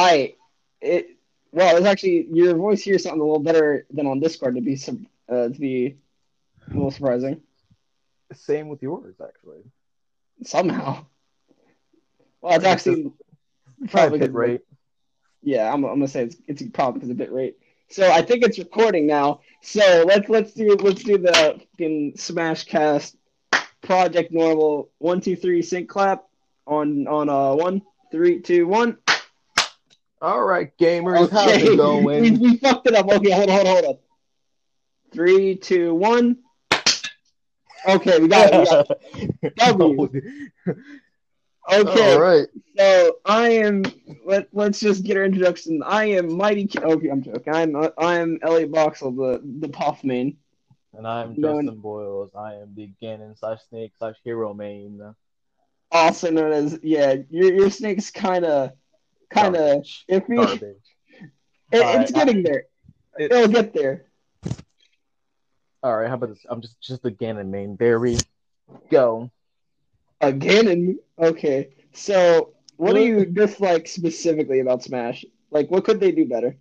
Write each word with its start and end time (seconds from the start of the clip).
I 0.00 0.34
it 0.80 1.16
well, 1.52 1.76
it's 1.76 1.86
actually 1.86 2.28
your 2.32 2.56
voice 2.56 2.82
here 2.82 2.98
sounds 2.98 3.20
a 3.20 3.24
little 3.24 3.40
better 3.40 3.86
than 3.90 4.06
on 4.06 4.20
Discord 4.20 4.54
to 4.56 4.60
be 4.62 4.76
some 4.76 5.06
uh, 5.28 5.48
to 5.48 5.58
be 5.58 5.96
a 6.70 6.74
little 6.74 6.90
surprising 6.90 7.42
Same 8.32 8.68
with 8.68 8.82
yours, 8.82 9.16
actually. 9.20 9.62
somehow. 10.44 11.06
Well, 12.40 12.56
it's 12.56 12.64
actually 12.64 13.12
Probably 13.88 13.88
probably 13.88 14.18
bit 14.18 14.34
rate. 14.34 14.62
Yeah, 15.42 15.72
I'm, 15.72 15.84
I'm 15.84 15.94
gonna 15.94 16.08
say 16.08 16.24
it's 16.24 16.36
it's 16.46 16.62
probably 16.72 17.00
because 17.00 17.10
of 17.10 17.16
bit 17.18 17.32
rate. 17.32 17.58
So 17.90 18.10
I 18.10 18.22
think 18.22 18.44
it's 18.44 18.58
recording 18.58 19.06
now. 19.06 19.40
So 19.62 20.04
let's 20.06 20.28
let's 20.28 20.52
do 20.54 20.74
let's 20.76 21.02
do 21.02 21.18
the 21.18 21.32
fucking 21.32 22.14
Smash 22.16 22.64
Cast 22.64 23.16
Project 23.82 24.32
Normal 24.32 24.90
one 24.98 25.20
two 25.20 25.36
three 25.36 25.62
sync 25.62 25.88
clap 25.88 26.26
on 26.66 27.06
on 27.08 27.28
uh 27.28 27.54
one 27.54 27.82
three 28.12 28.40
two 28.40 28.66
one. 28.66 28.98
All 30.22 30.42
right, 30.44 30.76
gamers, 30.78 31.30
how's 31.30 31.46
it 31.62 31.70
we, 31.70 31.76
going? 31.76 32.40
we 32.40 32.56
fucked 32.58 32.86
it 32.86 32.94
up. 32.94 33.08
Okay, 33.08 33.30
hold 33.30 33.48
on, 33.48 33.56
hold 33.56 33.66
on, 33.66 33.72
hold 33.74 33.84
on. 33.86 33.98
Three 35.12 35.56
two 35.56 35.94
one. 35.94 36.36
Okay, 37.88 38.18
we 38.20 38.28
got 38.28 38.52
it. 38.52 38.58
We 38.58 38.64
got 38.64 38.90
it. 39.42 39.56
W. 39.56 40.10
Okay, 41.72 42.14
All 42.14 42.20
right. 42.20 42.46
so 42.76 43.16
I 43.24 43.48
am. 43.48 43.84
Let 44.26 44.48
Let's 44.52 44.80
just 44.80 45.04
get 45.04 45.16
our 45.16 45.24
introduction. 45.24 45.82
I 45.84 46.04
am 46.06 46.36
Mighty. 46.36 46.66
Ki- 46.66 46.80
Okay, 46.80 47.08
I'm 47.08 47.22
joking. 47.22 47.54
I'm 47.54 47.74
I 47.96 48.18
am 48.18 48.38
Elliot 48.42 48.72
Boxel, 48.72 49.16
the 49.16 49.40
the 49.60 49.68
Puff 49.72 50.04
main. 50.04 50.36
And 50.92 51.06
I'm 51.06 51.34
No, 51.38 51.54
Justin 51.62 51.78
Boyles. 51.80 52.34
I 52.34 52.54
am 52.56 52.74
the 52.74 52.90
Ganon 53.02 53.38
slash 53.38 53.60
Snake 53.70 53.92
slash 53.98 54.16
Hero 54.24 54.52
main. 54.52 55.00
also 55.92 56.30
known 56.30 56.52
as 56.52 56.78
yeah. 56.82 57.14
Your 57.30 57.54
your 57.54 57.70
snake's 57.70 58.10
kind 58.10 58.44
of 58.44 58.72
kind 59.30 59.56
of 59.56 59.84
iffy. 60.10 60.76
It, 61.72 61.76
it's 61.78 61.84
Alright, 61.84 62.12
getting 62.26 62.42
there. 62.42 62.64
It- 63.16 63.30
It'll 63.30 63.46
get 63.46 63.72
there. 63.72 64.06
All 65.84 65.96
right, 65.96 66.08
how 66.08 66.14
about 66.14 66.30
this? 66.30 66.44
I'm 66.50 66.60
just 66.60 66.80
just 66.80 67.02
the 67.02 67.12
Ganon 67.12 67.46
main. 67.48 67.76
There 67.76 68.00
we 68.00 68.18
go. 68.90 69.30
Again 70.20 70.66
and 70.68 70.98
okay. 71.18 71.70
So 71.92 72.54
what 72.76 72.94
do 72.94 73.02
you 73.02 73.24
dislike 73.24 73.86
specifically 73.86 74.58
about 74.60 74.82
Smash? 74.82 75.24
Like, 75.52 75.70
what 75.70 75.84
could 75.84 76.00
they 76.00 76.10
do 76.12 76.26
better? 76.26 76.56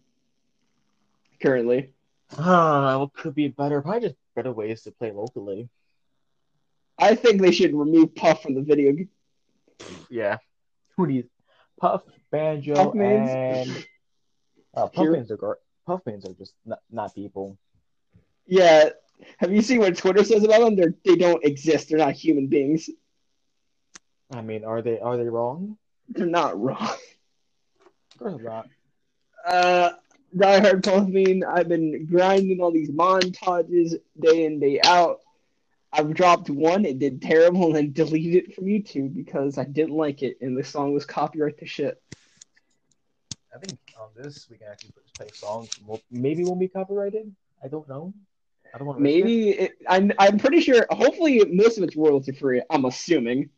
Currently, 1.42 1.94
Ah, 2.38 3.00
what 3.00 3.14
could 3.14 3.34
be 3.34 3.48
better? 3.48 3.82
Probably 3.82 4.02
just 4.10 4.16
better 4.36 4.52
ways 4.52 4.84
to 4.84 4.92
play 4.92 5.12
locally. 5.12 5.70
I 7.00 7.16
think 7.16 7.42
they 7.42 7.52
should 7.52 7.74
remove 7.74 8.14
Puff 8.14 8.44
from 8.44 8.54
the 8.56 8.62
video. 8.62 8.92
g- 8.92 9.08
Yeah. 10.10 10.38
Who 10.98 11.08
needs 11.08 11.30
Puff, 11.80 12.04
Banjo, 12.32 12.76
Puff 12.76 12.94
mains? 12.94 13.30
and 13.30 13.86
uh, 14.76 14.88
Puff 14.88 15.04
Here- 15.04 15.12
mains 15.14 15.32
are 15.32 15.38
gar- 15.38 15.60
Puff 15.86 16.02
are 16.06 16.18
just 16.38 16.54
not, 16.66 16.80
not 16.92 17.16
people. 17.16 17.58
Yeah. 18.46 18.90
Have 19.38 19.52
you 19.52 19.62
seen 19.62 19.80
what 19.80 19.98
Twitter 19.98 20.24
says 20.24 20.44
about 20.44 20.62
them? 20.62 20.76
They're 20.76 20.94
they 21.04 21.16
don't 21.16 21.44
exist. 21.44 21.90
They're 21.90 21.98
not 21.98 22.14
human 22.14 22.48
beings. 22.48 22.90
I 24.32 24.42
mean, 24.42 24.64
are 24.64 24.82
they 24.82 25.00
are 25.00 25.18
they 25.18 25.28
wrong? 25.28 25.78
They're 26.10 26.26
not 26.26 26.60
wrong. 26.60 26.78
Of 28.12 28.18
course 28.18 28.42
not. 28.42 28.68
Uh, 29.46 29.92
Die 30.38 30.60
Hard 30.60 30.84
Puff 30.84 31.08
mean 31.08 31.44
I've 31.44 31.68
been 31.68 32.06
grinding 32.06 32.62
all 32.62 32.72
these 32.72 32.92
montages 32.92 33.96
day 34.20 34.46
in 34.46 34.60
day 34.60 34.80
out. 34.84 35.20
I've 35.92 36.14
dropped 36.14 36.50
one. 36.50 36.86
It 36.86 37.00
did 37.00 37.22
terrible, 37.22 37.68
and 37.68 37.76
then 37.76 37.92
deleted 37.94 38.50
it 38.50 38.56
from 38.56 38.66
YouTube 38.66 39.16
because 39.16 39.58
I 39.58 39.66
didn't 39.66 39.96
like 39.96 40.22
it, 40.24 40.38
and 40.42 40.58
the 40.58 40.64
song 40.64 40.94
was 40.94 41.06
copyright 41.06 41.58
to 41.60 41.66
shit. 41.66 42.02
I 43.54 43.58
think 43.58 43.80
on 44.00 44.10
this 44.16 44.48
we 44.50 44.58
can 44.58 44.68
actually 44.68 44.94
play 45.16 45.28
songs. 45.34 45.70
Maybe 46.12 46.44
won't 46.44 46.60
be 46.60 46.68
copyrighted. 46.68 47.34
I 47.64 47.68
don't 47.68 47.88
know. 47.90 48.14
I 48.74 48.78
don't 48.78 48.88
want 48.88 49.00
to. 49.00 49.04
Maybe 49.04 49.50
it, 49.50 49.72
I'm. 49.88 50.12
I'm 50.20 50.38
pretty 50.38 50.62
sure. 50.62 50.86
Hopefully, 50.92 51.44
most 51.46 51.78
of 51.78 51.84
it's 51.84 51.96
royalty 51.96 52.32
free. 52.32 52.62
I'm 52.70 52.86
assuming. 52.86 53.50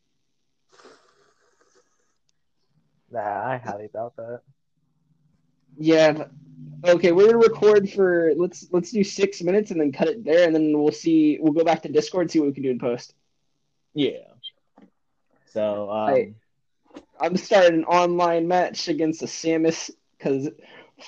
Nah, 3.11 3.19
I 3.19 3.57
highly 3.57 3.89
doubt 3.89 4.16
that. 4.16 4.41
Yeah. 5.77 6.25
Okay, 6.83 7.11
we're 7.11 7.27
gonna 7.27 7.37
record 7.37 7.89
for 7.91 8.33
let's 8.35 8.67
let's 8.71 8.91
do 8.91 9.03
six 9.03 9.41
minutes 9.41 9.69
and 9.71 9.79
then 9.79 9.91
cut 9.91 10.07
it 10.07 10.23
there, 10.23 10.45
and 10.47 10.55
then 10.55 10.77
we'll 10.81 10.91
see. 10.91 11.37
We'll 11.39 11.53
go 11.53 11.63
back 11.63 11.83
to 11.83 11.89
Discord 11.89 12.23
and 12.23 12.31
see 12.31 12.39
what 12.39 12.47
we 12.47 12.53
can 12.53 12.63
do 12.63 12.71
in 12.71 12.79
post. 12.79 13.13
Yeah. 13.93 14.17
So 15.53 15.89
um, 15.91 16.09
I- 16.09 16.33
I'm 17.19 17.37
starting 17.37 17.79
an 17.79 17.85
online 17.85 18.47
match 18.47 18.87
against 18.87 19.19
the 19.19 19.27
Samus 19.27 19.91
because 20.17 20.49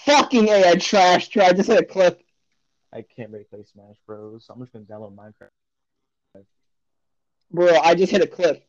fucking 0.06 0.48
a 0.48 0.70
I 0.70 0.76
trash 0.76 1.30
try. 1.30 1.46
I 1.48 1.54
just 1.54 1.70
hit 1.70 1.80
a 1.80 1.86
clip. 1.86 2.22
I 2.94 3.02
can't 3.02 3.32
really 3.32 3.46
play 3.46 3.64
Smash 3.64 3.96
Bros. 4.06 4.46
So 4.46 4.54
I'm 4.54 4.60
just 4.60 4.72
gonna 4.74 4.86
download 4.86 5.16
Minecraft. 5.16 6.44
Bro, 7.52 7.78
I 7.80 7.96
just 7.96 8.12
hit 8.12 8.22
a 8.22 8.28
clip. 8.28 8.64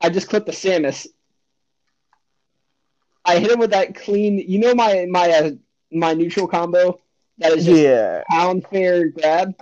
I 0.00 0.08
just 0.10 0.28
clipped 0.28 0.46
the 0.46 0.52
Samus. 0.52 1.06
I 3.24 3.38
hit 3.38 3.50
him 3.50 3.58
with 3.58 3.70
that 3.70 3.94
clean. 3.94 4.38
You 4.38 4.58
know 4.58 4.74
my 4.74 5.06
my 5.10 5.30
uh, 5.30 5.50
my 5.92 6.14
neutral 6.14 6.46
combo 6.46 6.98
that 7.38 7.52
is 7.52 7.64
just 7.64 7.86
Yeah. 7.86 8.22
pound 8.30 8.66
fair 8.68 9.08
grab. 9.08 9.54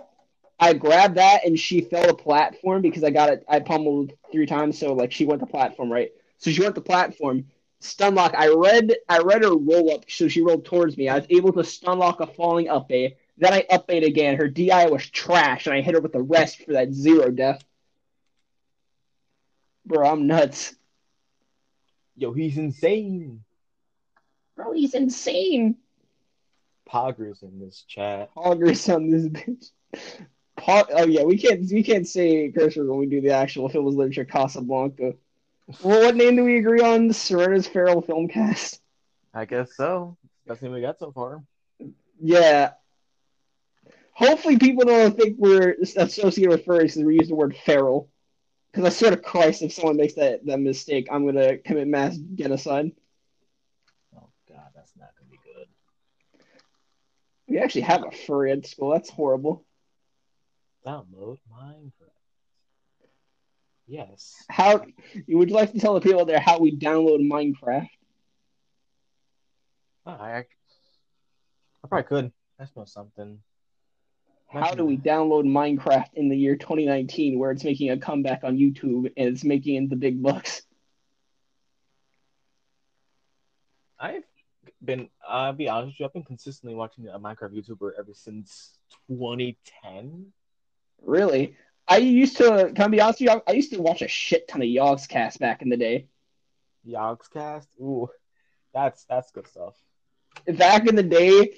I 0.59 0.75
grabbed 0.75 1.17
that 1.17 1.45
and 1.47 1.59
she 1.59 1.81
fell 1.81 2.07
to 2.07 2.15
platform 2.15 2.83
because 2.83 3.05
I 3.05 3.11
got 3.11 3.31
it. 3.31 3.45
I 3.49 3.61
pummeled 3.61 4.13
three 4.33 4.47
times, 4.47 4.79
so 4.79 4.93
like 4.93 5.13
she 5.13 5.25
went 5.25 5.41
to 5.41 5.47
platform, 5.47 5.91
right? 5.93 6.11
So 6.39 6.51
she 6.51 6.63
went 6.63 6.75
to 6.77 6.81
platform. 6.81 7.47
Stun 7.81 8.15
lock. 8.15 8.35
I 8.37 8.49
read. 8.49 8.95
I 9.09 9.19
read 9.19 9.43
her 9.43 9.57
roll 9.57 9.93
up, 9.93 10.05
so 10.09 10.29
she 10.29 10.43
rolled 10.43 10.65
towards 10.65 10.97
me. 10.97 11.09
I 11.09 11.17
was 11.17 11.27
able 11.31 11.53
to 11.55 11.65
stun 11.65 11.99
lock 11.99 12.21
a 12.21 12.27
falling 12.27 12.69
up 12.69 12.91
A. 12.93 13.17
Then 13.39 13.53
I 13.53 13.65
up 13.71 13.91
A 13.91 13.99
again. 14.05 14.37
Her 14.37 14.49
DI 14.49 14.87
was 14.87 15.09
trash, 15.09 15.67
and 15.67 15.75
I 15.75 15.81
hit 15.81 15.95
her 15.95 16.01
with 16.01 16.13
the 16.13 16.23
rest 16.23 16.65
for 16.65 16.73
that 16.73 16.93
zero 16.93 17.31
death. 17.31 17.65
Bro, 19.87 20.07
I'm 20.09 20.27
nuts. 20.27 20.75
Yo, 22.17 22.33
he's 22.33 22.57
insane. 22.59 23.45
Bro, 24.61 24.73
he's 24.73 24.95
insane. 24.95 25.77
Poggers 26.87 27.43
in 27.43 27.59
this 27.61 27.85
chat. 27.89 28.35
Poggers 28.35 28.95
on 28.95 29.11
this 29.11 29.27
bitch. 29.27 29.71
Pog- 30.59 30.91
oh 30.91 31.07
yeah, 31.07 31.23
we 31.23 31.39
can't 31.39 31.71
we 31.73 31.83
can't 31.83 32.07
say 32.07 32.51
cursor 32.51 32.85
when 32.85 32.99
we 32.99 33.07
do 33.07 33.23
the 33.23 33.31
actual 33.31 33.69
If 33.69 33.75
It 33.75 33.83
Was 33.83 33.95
Literature 33.95 34.27
Casablanca. 34.27 35.15
Well, 35.83 36.01
what 36.01 36.17
name 36.17 36.37
do 36.37 36.45
we 36.45 36.59
agree 36.59 36.81
on? 36.81 37.13
Smyrna's 37.13 37.67
Feral 37.67 38.03
Film 38.03 38.29
Cast. 38.29 38.83
I 39.33 39.47
guess 39.47 39.75
so. 39.77 40.19
That's 40.47 40.61
what 40.61 40.73
we 40.73 40.83
got 40.83 40.99
so 40.99 41.13
far. 41.13 41.43
Yeah. 42.21 42.73
Hopefully, 44.13 44.59
people 44.59 44.85
don't 44.85 45.17
think 45.17 45.37
we're 45.39 45.77
associated 45.97 46.51
with 46.51 46.67
furries 46.67 46.95
because 46.95 47.05
we 47.05 47.15
use 47.15 47.29
the 47.29 47.35
word 47.35 47.57
feral. 47.65 48.11
Because 48.71 48.85
I 48.85 48.89
swear 48.91 49.11
to 49.13 49.17
Christ, 49.17 49.63
if 49.63 49.73
someone 49.73 49.97
makes 49.97 50.15
that, 50.15 50.45
that 50.45 50.61
mistake, 50.61 51.09
I'm 51.11 51.25
gonna 51.25 51.57
commit 51.57 51.89
mass 51.89 52.19
genocide. 52.35 52.93
Oh 54.17 54.29
god, 54.49 54.71
that's 54.75 54.93
not 54.97 55.11
gonna 55.17 55.31
be 55.31 55.39
good. 55.45 55.67
We 57.51 57.59
actually 57.59 57.83
have 57.83 58.05
a 58.05 58.13
furry 58.13 58.53
at 58.53 58.65
school. 58.65 58.91
That's 58.91 59.11
horrible. 59.11 59.67
Download 60.87 61.39
Minecraft. 61.53 61.91
Yes. 63.89 64.37
How 64.49 64.87
would 65.27 65.51
you 65.51 65.57
like 65.57 65.73
to 65.73 65.81
tell 65.81 65.95
the 65.95 66.01
people 66.01 66.25
there 66.25 66.39
how 66.39 66.61
we 66.61 66.79
download 66.79 67.29
Minecraft? 67.29 67.89
Oh, 70.07 70.13
I 70.13 70.31
actually, 70.31 70.57
I 71.85 71.89
probably 71.89 72.07
could. 72.07 72.33
That's 72.57 72.75
know 72.77 72.85
something. 72.85 73.41
How 74.49 74.75
do 74.75 74.85
we 74.85 74.97
download 74.97 75.45
Minecraft 75.45 76.15
in 76.15 76.29
the 76.29 76.37
year 76.37 76.55
2019 76.55 77.37
where 77.37 77.51
it's 77.51 77.65
making 77.65 77.91
a 77.91 77.97
comeback 77.97 78.45
on 78.45 78.57
YouTube 78.57 79.13
and 79.17 79.29
it's 79.29 79.43
making 79.43 79.89
the 79.89 79.97
big 79.97 80.23
bucks? 80.23 80.63
I've 83.99 84.25
been. 84.85 85.09
I'll 85.29 85.53
be 85.53 85.69
honest 85.69 85.95
with 85.95 86.01
you. 86.01 86.07
I've 86.07 86.13
been 86.13 86.25
consistently 86.25 86.75
watching 86.75 87.09
a 87.09 87.19
Minecraft 87.19 87.53
YouTuber 87.55 87.93
ever 87.99 88.13
since 88.13 88.79
2010. 89.09 90.27
Really? 91.03 91.57
I 91.89 91.99
used 91.99 92.37
to, 92.37 92.73
can 92.75 92.85
I 92.85 92.89
be 92.89 93.01
honest 93.01 93.21
with 93.21 93.31
you? 93.31 93.43
I, 93.47 93.51
I 93.51 93.55
used 93.55 93.73
to 93.73 93.83
watch 93.83 94.03
a 94.03 94.09
shit 94.09 94.47
ton 94.49 94.63
of 94.63 94.69
Yogscast 94.69 95.39
back 95.39 95.63
in 95.63 95.69
the 95.69 95.77
day. 95.77 96.07
Yogscast. 96.87 97.67
Ooh, 97.81 98.09
that's 98.73 99.05
that's 99.05 99.31
good 99.33 99.49
stuff. 99.49 99.75
Back 100.47 100.87
in 100.87 100.95
the 100.95 101.03
day, 101.03 101.55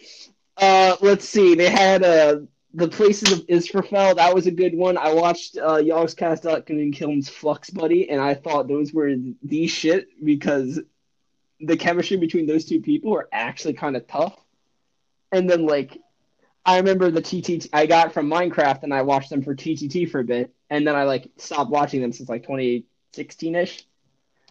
uh, 0.56 0.96
let's 1.00 1.28
see, 1.28 1.54
they 1.54 1.68
had 1.68 2.02
uh, 2.02 2.38
the 2.74 2.88
Places 2.88 3.32
of 3.32 3.44
Israphel. 3.48 4.14
That 4.14 4.34
was 4.34 4.46
a 4.46 4.50
good 4.50 4.74
one. 4.74 4.96
I 4.96 5.12
watched 5.12 5.58
uh, 5.58 5.76
Yogscast 5.76 6.70
and 6.70 6.94
Killen's 6.94 7.28
Flux 7.28 7.70
Buddy, 7.70 8.08
and 8.08 8.20
I 8.20 8.34
thought 8.34 8.68
those 8.68 8.92
were 8.92 9.14
the 9.42 9.66
shit 9.66 10.08
because 10.24 10.80
the 11.62 11.76
chemistry 11.76 12.16
between 12.16 12.46
those 12.46 12.64
two 12.64 12.80
people 12.80 13.12
were 13.12 13.28
actually 13.32 13.74
kind 13.74 13.96
of 13.96 14.06
tough. 14.06 14.36
And 15.30 15.48
then, 15.48 15.66
like, 15.66 15.98
I 16.64 16.78
remember 16.78 17.10
the 17.10 17.22
TTT 17.22 17.68
I 17.72 17.86
got 17.86 18.12
from 18.12 18.28
Minecraft, 18.28 18.82
and 18.82 18.92
I 18.92 19.02
watched 19.02 19.30
them 19.30 19.42
for 19.42 19.54
TTT 19.54 20.10
for 20.10 20.20
a 20.20 20.24
bit, 20.24 20.54
and 20.70 20.86
then 20.86 20.94
I 20.94 21.04
like 21.04 21.30
stopped 21.36 21.70
watching 21.70 22.00
them 22.00 22.12
since 22.12 22.28
like 22.28 22.42
2016 22.42 23.54
ish. 23.54 23.86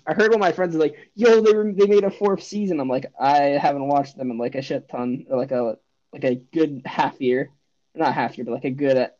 I 0.05 0.13
heard 0.13 0.29
one 0.29 0.35
of 0.35 0.39
my 0.39 0.51
friends 0.51 0.75
like, 0.75 0.95
"Yo, 1.15 1.41
they 1.41 1.53
were, 1.53 1.71
they 1.71 1.85
made 1.85 2.03
a 2.03 2.11
fourth 2.11 2.43
season." 2.43 2.79
I'm 2.79 2.89
like, 2.89 3.05
I 3.19 3.41
haven't 3.61 3.87
watched 3.87 4.17
them 4.17 4.31
in 4.31 4.37
like 4.37 4.55
a 4.55 4.61
shit 4.61 4.89
ton, 4.89 5.25
or 5.29 5.37
like 5.37 5.51
a 5.51 5.77
like 6.11 6.23
a 6.23 6.35
good 6.35 6.81
half 6.85 7.21
year, 7.21 7.51
not 7.95 8.13
half 8.13 8.37
year, 8.37 8.45
but 8.45 8.53
like 8.53 8.65
a 8.65 8.71
good 8.71 8.97
a 8.97 9.11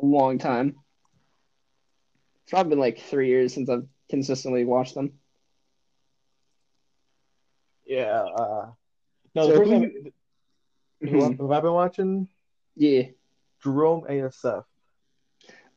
long 0.00 0.38
time. 0.38 0.76
It's 2.44 2.50
probably 2.50 2.70
been 2.70 2.78
like 2.78 3.00
three 3.00 3.28
years 3.28 3.52
since 3.52 3.68
I've 3.68 3.86
consistently 4.08 4.64
watched 4.64 4.94
them. 4.94 5.12
Yeah. 7.88 8.12
Uh, 8.22 8.70
no, 9.34 9.42
So 9.46 9.48
the 9.52 9.56
first 9.56 9.70
who 9.70 9.80
thing 9.80 10.12
who, 11.00 11.32
who 11.34 11.52
I've 11.52 11.62
been 11.62 11.72
watching 11.72 12.28
Yeah. 12.76 13.04
Jerome 13.62 14.04
ASF. 14.08 14.64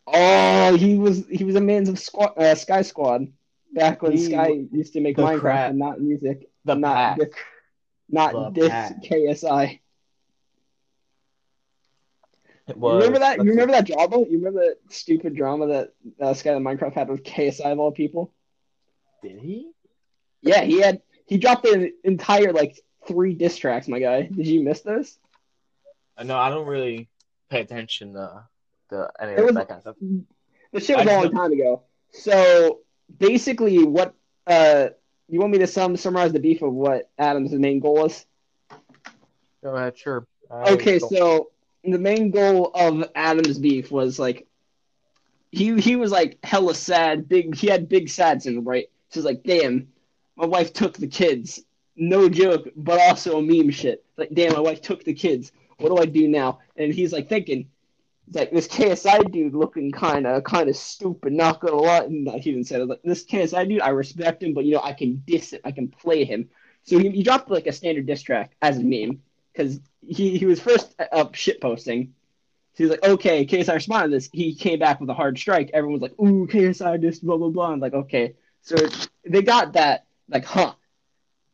Oh, 0.07 0.75
he 0.77 0.97
was 0.97 1.25
he 1.27 1.43
was 1.43 1.55
a 1.55 1.61
man's 1.61 1.87
of 1.89 1.97
squad, 1.97 2.37
uh, 2.37 2.53
Sky 2.55 2.81
Squad 2.81 3.27
back 3.73 4.01
when 4.01 4.11
He- 4.13 4.25
Sky 4.25 4.65
used 4.71 4.93
to 4.93 4.99
make 5.01 5.15
Minecraft 5.17 5.39
crap. 5.39 5.69
and 5.69 5.79
not 5.79 6.01
music, 6.01 6.49
The 6.65 6.75
not 6.75 6.95
pack. 6.95 7.17
this, 7.19 7.29
not 8.09 8.53
The 8.53 8.61
this. 8.61 8.71
KSI. 9.09 9.79
Was, 12.75 12.97
remember 13.03 13.19
that? 13.19 13.37
You 13.37 13.49
remember 13.49 13.73
that 13.73 13.85
drama? 13.87 14.19
You 14.19 14.37
remember 14.37 14.61
that 14.61 14.77
stupid 14.93 15.35
drama 15.35 15.67
that 15.67 15.93
uh, 16.21 16.33
Sky 16.33 16.51
and 16.51 16.65
Minecraft 16.65 16.93
had 16.93 17.09
with 17.09 17.23
KSI 17.23 17.71
of 17.71 17.79
all 17.79 17.91
people? 17.91 18.31
Did 19.21 19.39
he? 19.39 19.71
Yeah, 20.41 20.61
he 20.63 20.79
had 20.79 21.01
he 21.31 21.37
dropped 21.37 21.65
an 21.65 21.93
entire 22.03 22.51
like 22.51 22.77
three 23.07 23.33
diss 23.33 23.55
tracks. 23.57 23.87
My 23.87 23.99
guy, 23.99 24.23
did 24.23 24.45
you 24.45 24.61
miss 24.61 24.81
this? 24.81 25.17
Uh, 26.17 26.23
No, 26.23 26.37
I 26.37 26.49
don't 26.49 26.67
really 26.67 27.07
pay 27.49 27.61
attention 27.61 28.13
to 28.15 28.43
the 28.89 29.09
any 29.17 29.35
of 29.35 29.45
was- 29.45 29.55
that 29.55 29.69
kind 29.69 29.77
of 29.77 29.81
stuff. 29.81 29.95
The 30.73 30.79
shit 30.81 30.97
was 30.97 31.07
I 31.07 31.11
a 31.13 31.21
long 31.21 31.31
time 31.31 31.53
ago. 31.53 31.83
So 32.11 32.79
basically, 33.17 33.81
what 33.85 34.13
uh, 34.45 34.89
you 35.29 35.39
want 35.39 35.53
me 35.53 35.59
to 35.59 35.67
sum 35.67 35.95
summarize 35.95 36.33
the 36.33 36.39
beef 36.41 36.61
of 36.61 36.73
what 36.73 37.09
Adams' 37.17 37.53
main 37.53 37.79
goal 37.79 38.05
is? 38.07 38.25
Go 39.63 39.73
ahead, 39.75 39.97
sure. 39.97 40.27
I 40.49 40.73
Okay, 40.73 40.99
don't- 40.99 41.09
so 41.09 41.51
the 41.85 41.97
main 41.97 42.31
goal 42.31 42.71
of 42.75 43.09
Adam's 43.15 43.57
beef 43.57 43.89
was 43.89 44.19
like 44.19 44.47
he 45.53 45.79
he 45.79 45.95
was 45.95 46.11
like 46.11 46.39
hella 46.43 46.75
sad, 46.75 47.29
big 47.29 47.55
he 47.55 47.67
had 47.67 47.87
big 47.87 48.09
sad 48.09 48.41
syndrome, 48.43 48.67
right? 48.67 48.89
So 49.09 49.21
he's 49.21 49.25
like, 49.25 49.43
damn, 49.43 49.87
my 50.41 50.47
wife 50.47 50.73
took 50.73 50.97
the 50.97 51.07
kids. 51.07 51.61
No 51.95 52.27
joke, 52.27 52.67
but 52.75 52.99
also 52.99 53.37
a 53.37 53.41
meme 53.41 53.69
shit. 53.69 54.03
Like, 54.17 54.29
damn, 54.33 54.53
my 54.53 54.59
wife 54.59 54.81
took 54.81 55.03
the 55.03 55.13
kids. 55.13 55.51
What 55.77 55.89
do 55.89 55.97
I 55.97 56.05
do 56.05 56.27
now? 56.27 56.59
And 56.75 56.91
he's 56.91 57.13
like 57.13 57.29
thinking, 57.29 57.67
he's 58.25 58.35
like 58.35 58.51
this 58.51 58.67
KSI 58.67 59.31
dude 59.31 59.53
looking 59.53 59.91
kind 59.91 60.25
of 60.25 60.43
kind 60.43 60.67
of 60.67 60.75
stupid. 60.75 61.33
Not 61.33 61.59
gonna 61.59 61.75
lie, 61.75 62.07
no, 62.09 62.31
he 62.39 62.51
didn't 62.51 62.65
say. 62.65 62.77
Like 62.77 63.01
this 63.03 63.23
KSI 63.23 63.69
dude, 63.69 63.81
I 63.81 63.89
respect 63.89 64.41
him, 64.41 64.55
but 64.55 64.65
you 64.65 64.73
know 64.73 64.81
I 64.83 64.93
can 64.93 65.21
diss 65.27 65.53
it, 65.53 65.61
I 65.63 65.71
can 65.71 65.89
play 65.89 66.25
him. 66.25 66.49
So 66.83 66.97
he, 66.97 67.09
he 67.11 67.23
dropped 67.23 67.51
like 67.51 67.67
a 67.67 67.71
standard 67.71 68.07
diss 68.07 68.23
track 68.23 68.53
as 68.63 68.77
a 68.79 68.83
meme 68.83 69.21
because 69.53 69.79
he, 70.01 70.39
he 70.39 70.45
was 70.47 70.59
first 70.59 70.95
up 71.11 71.35
shit 71.35 71.61
posting. 71.61 72.13
So 72.73 72.77
he 72.77 72.83
was 72.85 72.91
like, 72.91 73.03
okay, 73.03 73.45
KSI 73.45 73.75
responded 73.75 74.07
to 74.07 74.15
this. 74.15 74.29
He 74.33 74.55
came 74.55 74.79
back 74.79 74.99
with 74.99 75.09
a 75.09 75.13
hard 75.13 75.37
strike. 75.37 75.69
Everyone 75.73 75.99
was 75.99 76.01
like, 76.01 76.19
ooh, 76.19 76.47
KSI 76.47 76.99
this, 76.99 77.19
blah, 77.19 77.37
blah, 77.37 77.49
blah. 77.49 77.71
I'm 77.71 77.79
like, 77.79 77.93
okay. 77.93 78.33
So 78.61 78.75
they 79.25 79.41
got 79.41 79.73
that, 79.73 80.05
like, 80.31 80.45
huh, 80.45 80.73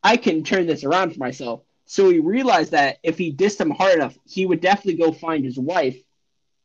I 0.02 0.16
can 0.16 0.44
turn 0.44 0.66
this 0.66 0.84
around 0.84 1.12
for 1.12 1.18
myself. 1.18 1.62
So 1.84 2.10
he 2.10 2.18
realized 2.18 2.72
that 2.72 2.98
if 3.02 3.18
he 3.18 3.32
dissed 3.32 3.60
him 3.60 3.70
hard 3.70 3.94
enough, 3.94 4.16
he 4.26 4.46
would 4.46 4.60
definitely 4.60 5.02
go 5.02 5.12
find 5.12 5.44
his 5.44 5.58
wife 5.58 5.96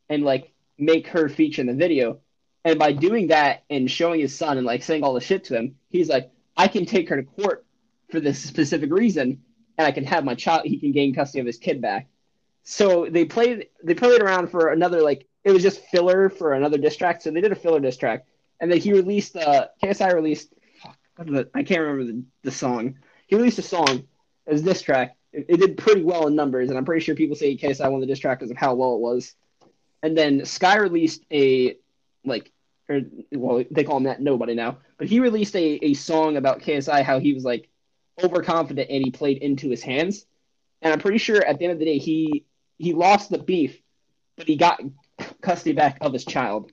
and, 0.10 0.24
like, 0.24 0.54
make 0.78 1.08
her 1.08 1.30
feature 1.30 1.62
in 1.62 1.68
the 1.68 1.74
video. 1.74 2.20
And 2.66 2.78
by 2.78 2.92
doing 2.92 3.28
that 3.28 3.64
and 3.70 3.90
showing 3.90 4.20
his 4.20 4.36
son 4.36 4.58
and, 4.58 4.66
like, 4.66 4.84
saying 4.84 5.04
all 5.04 5.14
the 5.14 5.22
shit 5.22 5.46
to 5.46 5.58
him, 5.58 5.76
he's 5.90 6.10
like, 6.10 6.32
I 6.56 6.68
can 6.68 6.86
take 6.86 7.10
her 7.10 7.16
to 7.16 7.24
court 7.24 7.66
for 8.12 8.20
this 8.20 8.40
specific 8.40 8.92
reason 8.92 9.42
and 9.78 9.88
I 9.88 9.92
can 9.92 10.06
have 10.06 10.24
my 10.24 10.36
child. 10.36 10.66
He 10.66 10.80
can 10.80 10.92
gain 10.92 11.14
custody 11.14 11.40
of 11.40 11.48
his 11.48 11.58
kid 11.58 11.82
back. 11.82 12.08
So 12.64 13.08
they 13.10 13.26
played. 13.26 13.68
They 13.84 13.94
played 13.94 14.22
around 14.22 14.50
for 14.50 14.70
another 14.70 15.02
like 15.02 15.28
it 15.44 15.52
was 15.52 15.64
just 15.64 15.86
filler 15.88 16.30
for 16.30 16.54
another 16.54 16.78
diss 16.78 16.96
track. 16.96 17.22
So 17.22 17.32
they 17.32 17.42
did 17.42 17.52
a 17.52 17.56
filler 17.56 17.80
diss 17.80 17.98
track, 17.98 18.26
and 18.60 18.72
then 18.72 18.80
he 18.80 18.94
released. 18.94 19.36
Uh, 19.36 19.68
KSI 19.84 20.14
released. 20.14 20.54
I 21.18 21.64
can't 21.64 21.82
remember 21.82 22.06
the, 22.06 22.24
the 22.44 22.52
song. 22.52 22.98
He 23.28 23.36
released 23.36 23.60
a 23.60 23.64
song 23.64 24.08
as 24.48 24.62
diss 24.62 24.82
track. 24.82 25.16
It, 25.32 25.46
it 25.50 25.58
did 25.60 25.78
pretty 25.78 26.04
well 26.04 26.28
in 26.28 26.36
numbers, 26.36 26.70
and 26.70 26.78
I'm 26.78 26.86
pretty 26.86 27.04
sure 27.04 27.16
people 27.16 27.36
say 27.36 27.56
KSI 27.56 27.90
won 27.92 28.02
the 28.02 28.08
diss 28.08 28.20
track 28.20 28.40
because 28.40 28.52
of 28.52 28.58
how 28.58 28.74
well 28.76 28.96
it 28.96 29.00
was. 29.00 29.36
And 30.02 30.18
then 30.18 30.46
Sky 30.46 30.78
released 30.78 31.24
a 31.32 31.78
like, 32.26 32.52
or 32.90 33.02
well, 33.32 33.64
they 33.72 33.84
call 33.84 33.98
him 33.98 34.04
that 34.04 34.22
nobody 34.22 34.54
now, 34.56 34.78
but 34.98 35.08
he 35.08 35.20
released 35.20 35.56
a, 35.56 35.80
a 35.86 35.94
song 35.94 36.38
about 36.38 36.62
KSI 36.62 37.04
how 37.04 37.20
he 37.20 37.34
was 37.34 37.44
like 37.44 37.70
overconfident 38.22 38.90
and 38.90 39.04
he 39.04 39.12
played 39.12 39.38
into 39.38 39.70
his 39.70 39.82
hands. 39.82 40.26
And 40.82 40.92
I'm 40.92 41.00
pretty 41.00 41.18
sure 41.18 41.44
at 41.44 41.58
the 41.58 41.66
end 41.66 41.74
of 41.74 41.80
the 41.80 41.86
day 41.86 41.98
he 41.98 42.46
he 42.78 42.94
lost 42.94 43.30
the 43.30 43.38
beef, 43.38 43.80
but 44.36 44.48
he 44.48 44.58
got 44.58 44.82
custody 45.42 45.74
back 45.74 45.98
of 46.02 46.12
his 46.12 46.26
child. 46.26 46.72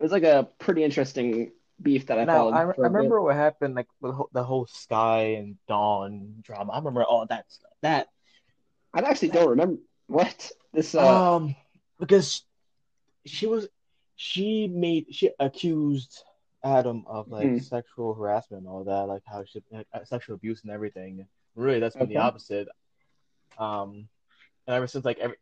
It 0.00 0.02
was 0.02 0.12
like 0.12 0.24
a 0.24 0.48
pretty 0.58 0.82
interesting 0.82 1.52
beef 1.80 2.06
that 2.06 2.18
I 2.18 2.24
Now, 2.24 2.34
followed. 2.38 2.54
I, 2.54 2.58
I 2.60 2.62
remember 2.62 3.20
what 3.20 3.36
happened, 3.36 3.74
like 3.74 3.88
with 4.00 4.14
the 4.32 4.42
whole- 4.42 4.66
Sky 4.66 5.34
and 5.38 5.56
Dawn 5.68 6.36
drama. 6.42 6.72
I 6.72 6.78
remember 6.78 7.04
all 7.04 7.24
that 7.26 7.50
stuff. 7.50 7.70
That 7.82 8.08
I 8.92 9.00
actually 9.00 9.28
don't 9.28 9.50
remember 9.50 9.80
what 10.06 10.50
this. 10.72 10.94
Uh, 10.94 11.34
um 11.36 11.54
because 12.00 12.42
she 13.26 13.46
was 13.46 13.68
she 14.16 14.66
made 14.66 15.06
she 15.14 15.30
accused 15.38 16.24
Adam 16.64 17.04
of 17.06 17.28
like 17.30 17.46
Mhm. 17.46 17.62
sexual 17.62 18.14
harassment 18.14 18.62
and 18.62 18.68
all 18.68 18.82
that, 18.84 19.06
like 19.06 19.22
how 19.24 19.44
she 19.44 19.62
like, 19.70 19.86
uh, 19.92 20.04
sexual 20.04 20.34
abuse 20.34 20.62
and 20.62 20.72
everything. 20.72 21.26
Really, 21.54 21.78
that's 21.78 21.94
been 21.94 22.08
the 22.08 22.16
opposite. 22.16 22.68
Um, 23.58 24.08
and 24.66 24.74
ever 24.74 24.86
since 24.88 25.04
like 25.04 25.18
every 25.18 25.36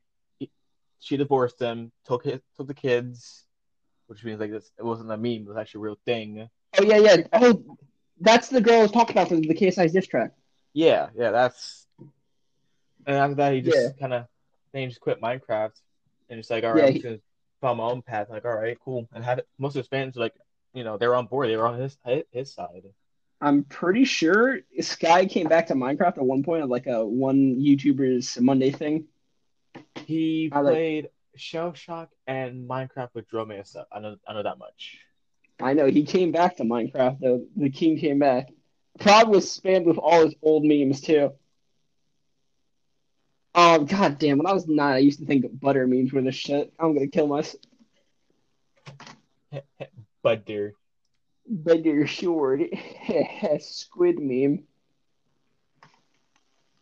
she 0.98 1.16
divorced 1.16 1.60
him, 1.60 1.92
took 2.04 2.24
his, 2.24 2.40
took 2.56 2.66
the 2.66 2.74
kids, 2.74 3.45
which 4.06 4.24
means 4.24 4.40
like 4.40 4.50
this 4.50 4.70
it 4.78 4.84
wasn't 4.84 5.10
a 5.10 5.16
meme, 5.16 5.42
it 5.42 5.48
was 5.48 5.56
actually 5.56 5.80
a 5.80 5.82
real 5.82 5.98
thing. 6.04 6.48
oh 6.78 6.82
yeah, 6.82 6.98
yeah. 6.98 7.16
Oh, 7.32 7.76
that's 8.20 8.48
the 8.48 8.60
girl 8.60 8.78
I 8.80 8.82
was 8.82 8.92
talking 8.92 9.12
about 9.16 9.28
for 9.28 9.36
the 9.36 9.54
KSI's 9.54 9.92
diss 9.92 10.06
track. 10.06 10.32
Yeah, 10.72 11.08
yeah, 11.16 11.30
that's. 11.30 11.86
And 13.06 13.16
after 13.16 13.34
that, 13.36 13.52
he 13.54 13.60
just 13.60 13.76
Yeah. 13.76 13.88
kind 14.00 14.12
of 14.14 14.26
then 14.72 14.82
he 14.82 14.88
just 14.88 15.00
quit 15.00 15.20
Minecraft 15.20 15.72
and 16.28 16.38
just 16.40 16.50
like, 16.50 16.64
all 16.64 16.72
right, 16.72 16.82
Yeah, 16.82 16.86
I'm 16.88 16.92
he- 16.94 16.98
gonna 17.00 17.18
follow 17.60 17.74
my 17.76 17.84
own 17.84 18.02
path. 18.02 18.28
Like, 18.30 18.44
all 18.44 18.54
right, 18.56 18.76
cool. 18.84 19.08
And 19.12 19.24
had 19.24 19.42
most 19.58 19.76
of 19.76 19.80
his 19.80 19.88
fans 19.88 20.16
like, 20.16 20.34
you 20.74 20.84
know, 20.84 20.96
they 20.98 21.06
were 21.06 21.14
on 21.14 21.26
board. 21.26 21.48
They 21.48 21.56
were 21.56 21.66
on 21.66 21.78
his 21.80 21.96
his 22.32 22.52
side. 22.52 22.82
I'm 23.40 23.64
pretty 23.64 24.04
sure 24.04 24.60
Sky 24.80 25.26
came 25.26 25.46
back 25.46 25.66
to 25.68 25.74
Minecraft 25.74 26.18
at 26.18 26.24
one 26.24 26.42
point 26.42 26.62
of 26.64 26.70
like 26.70 26.86
a 26.86 27.04
one 27.06 27.56
YouTuber's 27.60 28.38
Monday 28.40 28.70
thing. 28.70 29.06
He 30.06 30.50
I 30.52 30.60
like- 30.60 30.72
played 30.74 31.08
Shell 31.38 31.74
Shock 31.74 32.10
and 32.26 32.68
Minecraft 32.68 33.10
with 33.14 33.28
Drome 33.28 33.50
and 33.52 33.66
stuff. 33.66 33.86
I 33.92 34.00
know, 34.00 34.16
I 34.26 34.32
know 34.34 34.42
that 34.42 34.58
much. 34.58 34.98
I 35.60 35.72
know 35.72 35.86
he 35.86 36.04
came 36.04 36.32
back 36.32 36.56
to 36.56 36.64
Minecraft 36.64 37.20
though. 37.20 37.44
The 37.56 37.70
king 37.70 37.98
came 37.98 38.18
back. 38.18 38.50
Prod 38.98 39.28
was 39.28 39.46
spammed 39.46 39.84
with 39.84 39.98
all 39.98 40.24
his 40.24 40.34
old 40.42 40.64
memes 40.64 41.00
too. 41.00 41.32
Oh 43.54 43.84
god 43.84 44.18
damn! 44.18 44.38
When 44.38 44.46
I 44.46 44.52
was 44.52 44.66
nine, 44.66 44.94
I 44.94 44.98
used 44.98 45.20
to 45.20 45.26
think 45.26 45.46
butter 45.60 45.86
memes 45.86 46.12
were 46.12 46.20
the 46.20 46.32
shit. 46.32 46.72
I'm 46.78 46.92
gonna 46.94 47.06
kill 47.06 47.26
myself. 47.26 47.62
butter. 50.22 50.74
Butter 51.48 52.06
short 52.06 52.60
squid 53.60 54.18
meme. 54.18 54.64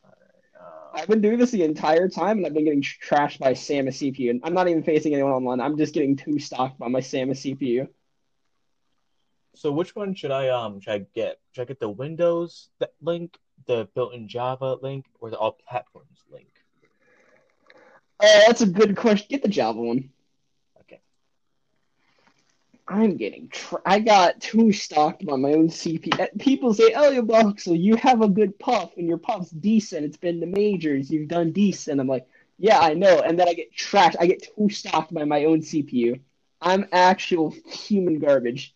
uh, 0.04 0.83
I've 0.94 1.08
been 1.08 1.20
doing 1.20 1.38
this 1.38 1.50
the 1.50 1.64
entire 1.64 2.08
time, 2.08 2.38
and 2.38 2.46
I've 2.46 2.54
been 2.54 2.64
getting 2.64 2.82
trashed 2.82 3.40
by 3.40 3.52
Samus 3.52 3.98
CPU. 4.00 4.30
And 4.30 4.40
I'm 4.44 4.54
not 4.54 4.68
even 4.68 4.82
facing 4.82 5.12
anyone 5.12 5.32
online. 5.32 5.60
I'm 5.60 5.76
just 5.76 5.92
getting 5.92 6.16
too 6.16 6.38
stocked 6.38 6.78
by 6.78 6.88
my 6.88 7.00
Samus 7.00 7.44
CPU. 7.44 7.88
so 9.56 9.72
which 9.72 9.94
one 9.96 10.14
should 10.14 10.30
I 10.30 10.48
um 10.48 10.80
should 10.80 10.92
I 10.94 11.06
get? 11.14 11.40
Should 11.52 11.62
I 11.62 11.64
get 11.66 11.80
the 11.80 11.90
Windows 11.90 12.70
link, 13.00 13.36
the 13.66 13.88
built-in 13.94 14.28
Java 14.28 14.76
link, 14.80 15.06
or 15.20 15.30
the 15.30 15.36
all 15.36 15.58
platforms 15.68 16.18
link? 16.30 16.48
Uh, 18.20 18.40
that's 18.46 18.60
a 18.60 18.66
good 18.66 18.96
question. 18.96 19.26
Get 19.28 19.42
the 19.42 19.48
Java 19.48 19.80
one. 19.80 20.10
I'm 22.86 23.16
getting. 23.16 23.48
Tra- 23.48 23.80
I 23.86 24.00
got 24.00 24.40
too 24.40 24.72
stocked 24.72 25.24
by 25.24 25.36
my 25.36 25.54
own 25.54 25.68
CPU. 25.68 26.20
Uh, 26.20 26.26
People 26.38 26.74
say, 26.74 26.92
"Oh, 26.94 27.10
you 27.10 27.22
Boxel, 27.22 27.80
you 27.80 27.96
have 27.96 28.20
a 28.20 28.28
good 28.28 28.58
puff, 28.58 28.92
and 28.96 29.08
your 29.08 29.16
puff's 29.18 29.50
decent. 29.50 30.04
It's 30.04 30.18
been 30.18 30.40
the 30.40 30.46
majors. 30.46 31.10
You've 31.10 31.28
done 31.28 31.52
decent." 31.52 32.00
I'm 32.00 32.06
like, 32.06 32.26
"Yeah, 32.58 32.78
I 32.78 32.94
know." 32.94 33.20
And 33.20 33.38
then 33.38 33.48
I 33.48 33.54
get 33.54 33.74
trashed. 33.74 34.16
I 34.20 34.26
get 34.26 34.46
too 34.54 34.68
stocked 34.68 35.14
by 35.14 35.24
my 35.24 35.44
own 35.44 35.60
CPU. 35.60 36.20
I'm 36.60 36.86
actual 36.92 37.54
human 37.66 38.18
garbage. 38.18 38.74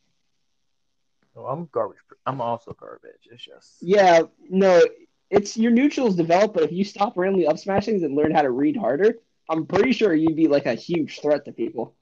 No, 1.37 1.47
I'm 1.47 1.69
garbage. 1.71 1.99
I'm 2.27 2.41
also 2.41 2.73
garbage. 2.73 3.29
It's 3.31 3.45
just 3.45 3.77
Yeah, 3.83 4.23
no, 4.49 4.83
it's 5.31 5.57
your 5.57 5.71
neutrals 5.71 6.17
develop, 6.17 6.55
but 6.55 6.65
if 6.65 6.73
you 6.73 6.85
stop 6.85 7.17
randomly 7.17 7.47
up 7.47 7.59
smashing 7.59 8.03
and 8.03 8.15
learn 8.15 8.33
how 8.33 8.43
to 8.43 8.51
read 8.51 8.77
harder, 8.77 9.19
I'm 9.49 9.67
pretty 9.67 9.93
sure 9.93 10.15
you'd 10.15 10.37
be 10.37 10.49
like 10.49 10.67
a 10.67 10.75
huge 10.75 11.21
threat 11.21 11.45
to 11.45 11.53
people. 11.53 11.95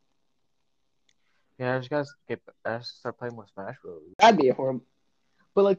Yeah. 1.59 1.75
I 1.75 1.79
just 1.79 1.91
gotta 1.91 2.09
get. 2.29 2.41
I 2.65 2.79
just 2.79 2.99
start 2.99 3.19
playing 3.19 3.37
with 3.37 3.49
Smash 3.55 3.77
Bros. 3.83 4.03
That'd 4.19 4.41
be 4.41 4.49
a 4.49 4.55
horrible. 4.55 4.85
But 5.55 5.65
like, 5.65 5.79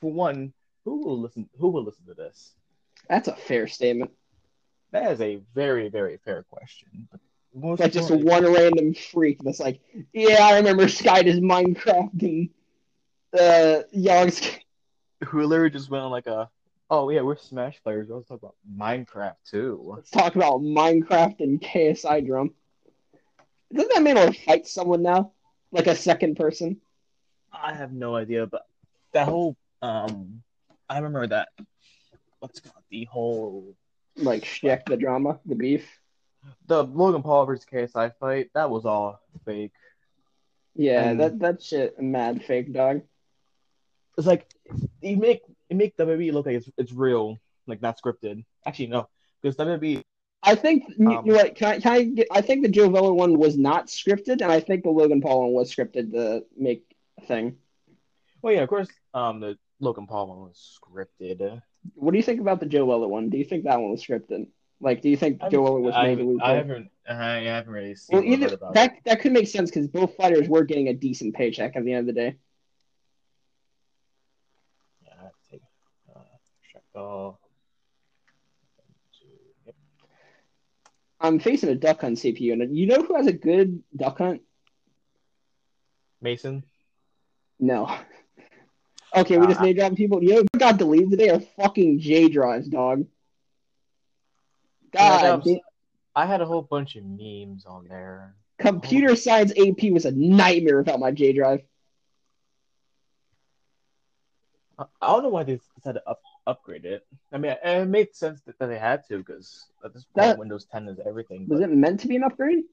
for 0.00 0.12
one, 0.12 0.52
who 0.84 1.04
will 1.04 1.20
listen? 1.20 1.48
Who 1.58 1.68
will 1.68 1.84
listen 1.84 2.06
to 2.06 2.14
this? 2.14 2.54
That's 3.08 3.28
a 3.28 3.36
fair 3.36 3.66
statement. 3.66 4.10
That 4.92 5.12
is 5.12 5.20
a 5.20 5.40
very, 5.54 5.88
very 5.88 6.18
fair 6.24 6.44
question. 6.44 7.08
But 7.10 7.20
most 7.54 7.78
That's 7.78 7.94
just 7.94 8.10
one 8.10 8.44
random 8.52 8.94
freak 8.94 9.40
that's 9.42 9.60
like, 9.60 9.80
yeah, 10.12 10.42
I 10.42 10.56
remember 10.56 10.88
Sky 10.88 11.22
does 11.22 11.40
Minecraft 11.40 12.22
and 12.22 12.50
uh, 13.38 13.82
Young's. 13.92 14.40
who 15.24 15.46
literally 15.46 15.70
just 15.70 15.90
went 15.90 16.04
on 16.04 16.10
like 16.10 16.26
a, 16.26 16.48
oh 16.90 17.10
yeah, 17.10 17.22
we're 17.22 17.36
Smash 17.36 17.82
players. 17.82 18.08
Let's 18.10 18.28
talk 18.28 18.38
about 18.42 18.56
Minecraft 18.76 19.36
too. 19.48 19.80
Let's 19.84 20.10
talk 20.10 20.36
about 20.36 20.60
Minecraft 20.60 21.40
and 21.40 21.60
KSI 21.60 22.26
Drum. 22.26 22.52
Doesn't 23.74 23.92
that 23.94 24.02
man 24.02 24.16
want 24.16 24.34
to 24.34 24.40
fight 24.42 24.66
someone 24.66 25.02
now? 25.02 25.32
Like 25.72 25.86
a 25.88 25.96
second 25.96 26.36
person? 26.36 26.80
I 27.52 27.74
have 27.74 27.92
no 27.92 28.14
idea, 28.16 28.46
but 28.46 28.62
that 29.12 29.26
whole 29.28 29.56
um, 29.82 30.42
I 30.88 30.98
remember 30.98 31.26
that. 31.28 31.48
What's 32.38 32.60
called 32.60 32.84
the 32.90 33.04
whole 33.04 33.74
Like, 34.16 34.44
check 34.44 34.84
the 34.86 34.96
drama, 34.96 35.40
the 35.46 35.54
beef. 35.54 35.88
the 36.66 36.84
Logan 36.84 37.22
Paul 37.22 37.46
versus 37.46 37.66
KSI 37.70 38.12
fight? 38.20 38.50
That 38.54 38.70
was 38.70 38.84
all 38.84 39.20
fake. 39.44 39.72
Yeah, 40.76 41.10
Um, 41.10 41.18
that 41.18 41.38
that 41.40 41.62
shit 41.62 41.98
mad 42.00 42.44
fake 42.44 42.72
dog. 42.72 43.02
It's 44.18 44.26
like 44.26 44.46
you 45.00 45.16
make 45.16 45.42
you 45.68 45.76
make 45.76 45.96
WWE 45.96 46.32
look 46.32 46.46
like 46.46 46.56
it's 46.56 46.70
it's 46.76 46.92
real, 46.92 47.38
like 47.66 47.80
not 47.82 47.98
scripted. 48.00 48.44
Actually, 48.66 48.88
no, 48.88 49.08
because 49.42 49.56
WWE 49.56 50.02
I 50.46 50.54
think 50.54 50.84
you 50.98 51.08
Um, 51.10 51.24
know 51.24 51.34
what? 51.34 51.54
Can 51.54 51.68
I 51.68 51.80
can 51.80 51.92
I 51.92 52.02
get? 52.04 52.26
I 52.30 52.40
think 52.42 52.62
the 52.62 52.68
Joe 52.68 52.88
Weller 52.88 53.14
one 53.14 53.38
was 53.38 53.56
not 53.56 53.86
scripted, 53.86 54.42
and 54.42 54.52
I 54.52 54.60
think 54.60 54.82
the 54.82 54.90
Logan 54.90 55.20
Paul 55.20 55.42
one 55.44 55.52
was 55.52 55.74
scripted 55.74 56.12
to 56.12 56.44
make 56.56 56.84
a 57.18 57.22
thing. 57.26 57.56
Well, 58.42 58.52
yeah, 58.52 58.62
of 58.62 58.68
course. 58.68 58.88
Um, 59.14 59.40
the 59.40 59.58
Logan 59.80 60.06
Paul 60.06 60.28
one 60.28 60.40
was 60.40 60.78
scripted. 60.78 61.62
What 61.94 62.12
do 62.12 62.18
you 62.18 62.22
think 62.22 62.40
about 62.40 62.60
the 62.60 62.66
Joe 62.66 62.84
Weller 62.84 63.08
one? 63.08 63.30
Do 63.30 63.38
you 63.38 63.44
think 63.44 63.64
that 63.64 63.80
one 63.80 63.90
was 63.90 64.02
scripted? 64.04 64.48
Like, 64.80 65.00
do 65.00 65.08
you 65.08 65.16
think 65.16 65.40
Joe 65.50 65.62
Weller 65.62 65.80
was 65.80 65.94
I, 65.94 66.14
to? 66.14 66.38
I 66.42 66.52
haven't. 66.52 66.90
I 67.08 67.14
haven't 67.40 67.72
really 67.72 67.94
seen. 67.94 68.16
Well, 68.18 68.24
either 68.24 68.54
about 68.54 68.74
that 68.74 68.92
it. 68.92 68.98
that 69.04 69.20
could 69.20 69.32
make 69.32 69.48
sense 69.48 69.70
because 69.70 69.88
both 69.88 70.14
fighters 70.16 70.48
were 70.48 70.64
getting 70.64 70.88
a 70.88 70.94
decent 70.94 71.34
paycheck 71.34 71.76
at 71.76 71.84
the 71.84 71.92
end 71.92 72.08
of 72.08 72.14
the 72.14 72.20
day. 72.20 72.36
Yeah, 75.04 75.12
I 75.18 75.22
have 75.24 75.32
to 75.32 75.50
take. 75.50 75.62
Uh, 76.14 76.20
check 76.72 76.82
all. 76.94 77.40
I'm 81.24 81.38
facing 81.38 81.70
a 81.70 81.74
Duck 81.74 82.02
Hunt 82.02 82.18
CPU, 82.18 82.52
and 82.52 82.76
you 82.76 82.86
know 82.86 83.02
who 83.02 83.16
has 83.16 83.26
a 83.26 83.32
good 83.32 83.82
Duck 83.96 84.18
Hunt? 84.18 84.42
Mason. 86.20 86.64
No. 87.58 87.90
Okay, 89.16 89.38
we 89.38 89.46
just 89.46 89.60
Uh, 89.60 89.62
name 89.62 89.76
dropping 89.76 89.96
people. 89.96 90.24
You 90.24 90.30
know 90.30 90.36
what 90.38 90.58
got 90.58 90.76
deleted 90.76 91.12
today 91.12 91.28
are 91.28 91.38
fucking 91.38 92.00
J 92.00 92.28
drives, 92.28 92.66
dog. 92.66 93.06
God, 94.92 95.40
I 96.16 96.26
had 96.26 96.40
a 96.40 96.46
whole 96.46 96.62
bunch 96.62 96.96
of 96.96 97.04
memes 97.04 97.64
on 97.64 97.86
there. 97.88 98.34
computer 98.58 99.14
science 99.14 99.52
AP 99.52 99.92
was 99.92 100.04
a 100.04 100.10
nightmare 100.10 100.78
without 100.78 100.98
my 100.98 101.12
J 101.12 101.32
drive. 101.32 101.60
I 104.80 104.86
I 105.00 105.12
don't 105.12 105.22
know 105.22 105.28
why 105.28 105.44
they 105.44 105.60
decided 105.76 106.00
to 106.00 106.10
up, 106.10 106.20
upgrade 106.46 106.84
it. 106.84 107.06
I 107.32 107.38
mean, 107.38 107.54
it, 107.62 107.86
made 107.86 108.14
sense 108.14 108.40
that, 108.42 108.58
that 108.58 108.66
they 108.66 108.78
had 108.78 109.02
to 109.08 109.18
because 109.18 109.66
at 109.84 109.92
this 109.92 110.04
point, 110.04 110.26
That- 110.26 110.38
Windows 110.38 110.66
10 110.70 110.88
is 110.88 110.98
everything. 111.06 111.46
Was 111.48 111.60
but, 111.60 111.70
it 111.70 111.72
meant 111.72 112.00
to 112.00 112.08
be 112.08 112.16
an 112.16 112.24
upgrade? 112.24 112.64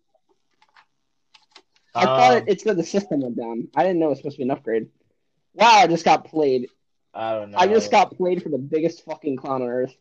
I 1.94 2.06
thought 2.06 2.32
um, 2.32 2.38
it, 2.38 2.44
it's 2.48 2.64
because 2.64 2.78
the 2.78 2.84
system 2.84 3.22
went 3.22 3.38
down. 3.38 3.68
I 3.76 3.84
didn't 3.84 4.00
know 4.00 4.08
it 4.08 4.10
was 4.10 4.20
supposed 4.20 4.36
to 4.36 4.40
be 4.40 4.44
an 4.44 4.52
upgrade. 4.52 4.88
Wow, 5.54 5.68
I 5.68 5.88
just 5.88 6.06
got 6.06 6.26
played. 6.26 6.70
I 7.14 7.34
don't 7.34 7.52
know. 7.52 7.58
I 7.58 7.68
just 7.68 7.92
got 7.92 8.16
played 8.16 8.42
for 8.42 8.50
the 8.50 8.58
biggest 8.58 9.04
fucking 9.04 9.36
clown 9.36 9.62
on 9.62 9.68
earth. 9.68 9.94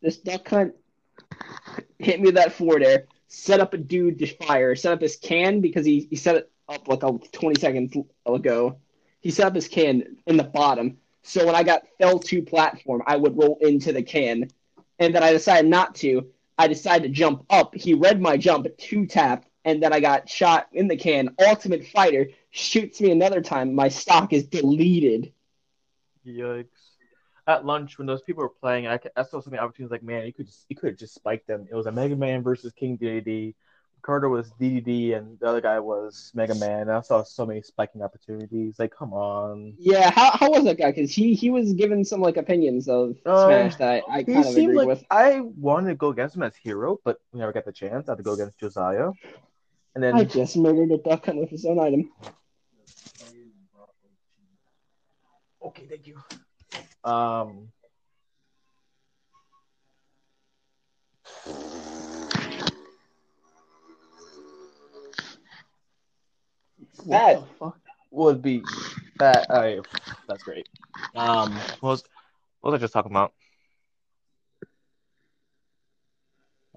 This 0.00 0.16
duck 0.18 0.48
hunt 0.48 0.74
hit 1.98 2.20
me 2.20 2.26
with 2.26 2.36
that 2.36 2.52
four 2.52 2.78
there, 2.78 3.06
set 3.28 3.60
up 3.60 3.74
a 3.74 3.78
dude 3.78 4.18
to 4.18 4.26
fire, 4.26 4.74
set 4.74 4.92
up 4.92 5.00
his 5.02 5.16
can 5.16 5.60
because 5.60 5.84
he, 5.84 6.06
he 6.08 6.16
set 6.16 6.36
it 6.36 6.50
up 6.68 6.88
like 6.88 7.02
a 7.02 7.18
20 7.32 7.60
seconds 7.60 7.96
ago. 8.24 8.78
He 9.20 9.30
set 9.30 9.46
up 9.46 9.54
his 9.54 9.68
can 9.68 10.16
in 10.26 10.36
the 10.36 10.44
bottom. 10.44 10.98
So 11.24 11.46
when 11.46 11.54
I 11.54 11.62
got 11.62 11.82
fell 11.98 12.18
to 12.18 12.42
platform, 12.42 13.02
I 13.06 13.16
would 13.16 13.36
roll 13.36 13.58
into 13.60 13.92
the 13.92 14.02
can. 14.02 14.50
And 14.98 15.14
then 15.14 15.22
I 15.22 15.32
decided 15.32 15.68
not 15.68 15.94
to. 15.96 16.30
I 16.56 16.68
decided 16.68 17.08
to 17.08 17.08
jump 17.08 17.44
up. 17.50 17.74
He 17.74 17.94
read 17.94 18.20
my 18.20 18.36
jump, 18.36 18.66
two 18.78 19.06
tap, 19.06 19.46
and 19.64 19.82
then 19.82 19.92
I 19.92 20.00
got 20.00 20.28
shot 20.28 20.68
in 20.72 20.86
the 20.86 20.96
can. 20.96 21.34
Ultimate 21.44 21.86
Fighter 21.86 22.28
shoots 22.50 23.00
me 23.00 23.10
another 23.10 23.40
time. 23.40 23.74
My 23.74 23.88
stock 23.88 24.32
is 24.32 24.46
deleted. 24.46 25.32
Yikes! 26.26 26.66
At 27.46 27.66
lunch, 27.66 27.98
when 27.98 28.06
those 28.06 28.22
people 28.22 28.42
were 28.42 28.48
playing, 28.48 28.86
I, 28.86 29.00
I 29.16 29.22
saw 29.22 29.40
so 29.40 29.50
many 29.50 29.60
opportunities. 29.60 29.90
Like, 29.90 30.02
man, 30.02 30.26
you 30.26 30.32
could 30.32 30.46
just 30.46 30.64
you 30.68 30.76
could 30.76 30.90
have 30.90 30.98
just 30.98 31.14
spiked 31.14 31.46
them. 31.46 31.66
It 31.70 31.74
was 31.74 31.86
a 31.86 31.92
Mega 31.92 32.16
Man 32.16 32.42
versus 32.42 32.72
King 32.72 32.98
DD. 32.98 33.54
Carter 34.04 34.28
was 34.28 34.52
DDD, 34.60 35.16
and 35.16 35.38
the 35.40 35.46
other 35.46 35.62
guy 35.62 35.80
was 35.80 36.30
Mega 36.34 36.54
Man. 36.56 36.90
I 36.90 37.00
saw 37.00 37.22
so 37.22 37.46
many 37.46 37.62
spiking 37.62 38.02
opportunities. 38.02 38.78
Like, 38.78 38.94
come 38.94 39.14
on. 39.14 39.74
Yeah, 39.78 40.10
how, 40.10 40.30
how 40.32 40.50
was 40.50 40.64
that 40.64 40.76
guy? 40.76 40.92
Because 40.92 41.10
he, 41.10 41.32
he 41.34 41.48
was 41.48 41.72
given 41.72 42.04
some 42.04 42.20
like 42.20 42.36
opinions 42.36 42.86
of 42.86 43.16
Uh, 43.24 43.46
Smash 43.46 43.76
that 43.76 44.04
I, 44.08 44.18
I 44.18 44.22
kind 44.24 44.38
of 44.40 44.44
seemed 44.52 44.72
agreed 44.72 44.76
like 44.76 44.86
with. 44.86 45.04
I 45.10 45.40
wanted 45.40 45.88
to 45.88 45.94
go 45.94 46.08
against 46.08 46.36
him 46.36 46.42
as 46.42 46.54
hero, 46.54 47.00
but 47.02 47.18
we 47.32 47.40
never 47.40 47.52
got 47.52 47.64
the 47.64 47.72
chance. 47.72 48.08
I 48.08 48.12
had 48.12 48.18
to 48.18 48.22
go 48.22 48.34
against 48.34 48.58
Josiah, 48.58 49.10
and 49.94 50.04
then 50.04 50.14
I 50.14 50.24
just 50.24 50.56
murdered 50.56 50.90
a 50.92 50.98
duck 50.98 51.24
hunt 51.24 51.38
with 51.38 51.48
his 51.48 51.64
own 51.64 51.78
item. 51.78 52.12
okay, 55.64 55.86
thank 55.88 56.06
you. 56.06 56.20
Um, 57.04 57.68
That- 67.06 67.44
would 68.10 68.42
be 68.42 68.62
that. 69.18 69.50
I 69.50 69.80
that's 70.28 70.42
great. 70.42 70.68
Um, 71.14 71.52
what 71.80 71.82
was 71.82 72.04
what 72.60 72.72
was 72.72 72.80
I 72.80 72.84
just 72.84 72.92
talking 72.92 73.12
about? 73.12 73.32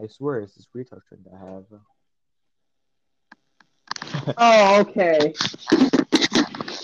I 0.01 0.07
swear 0.07 0.39
it's 0.41 0.55
this 0.55 0.67
retouch 0.73 0.99
trend 1.07 1.25
I 1.33 1.45
have. 1.45 1.65
Oh, 4.37 4.81
okay. 4.81 5.33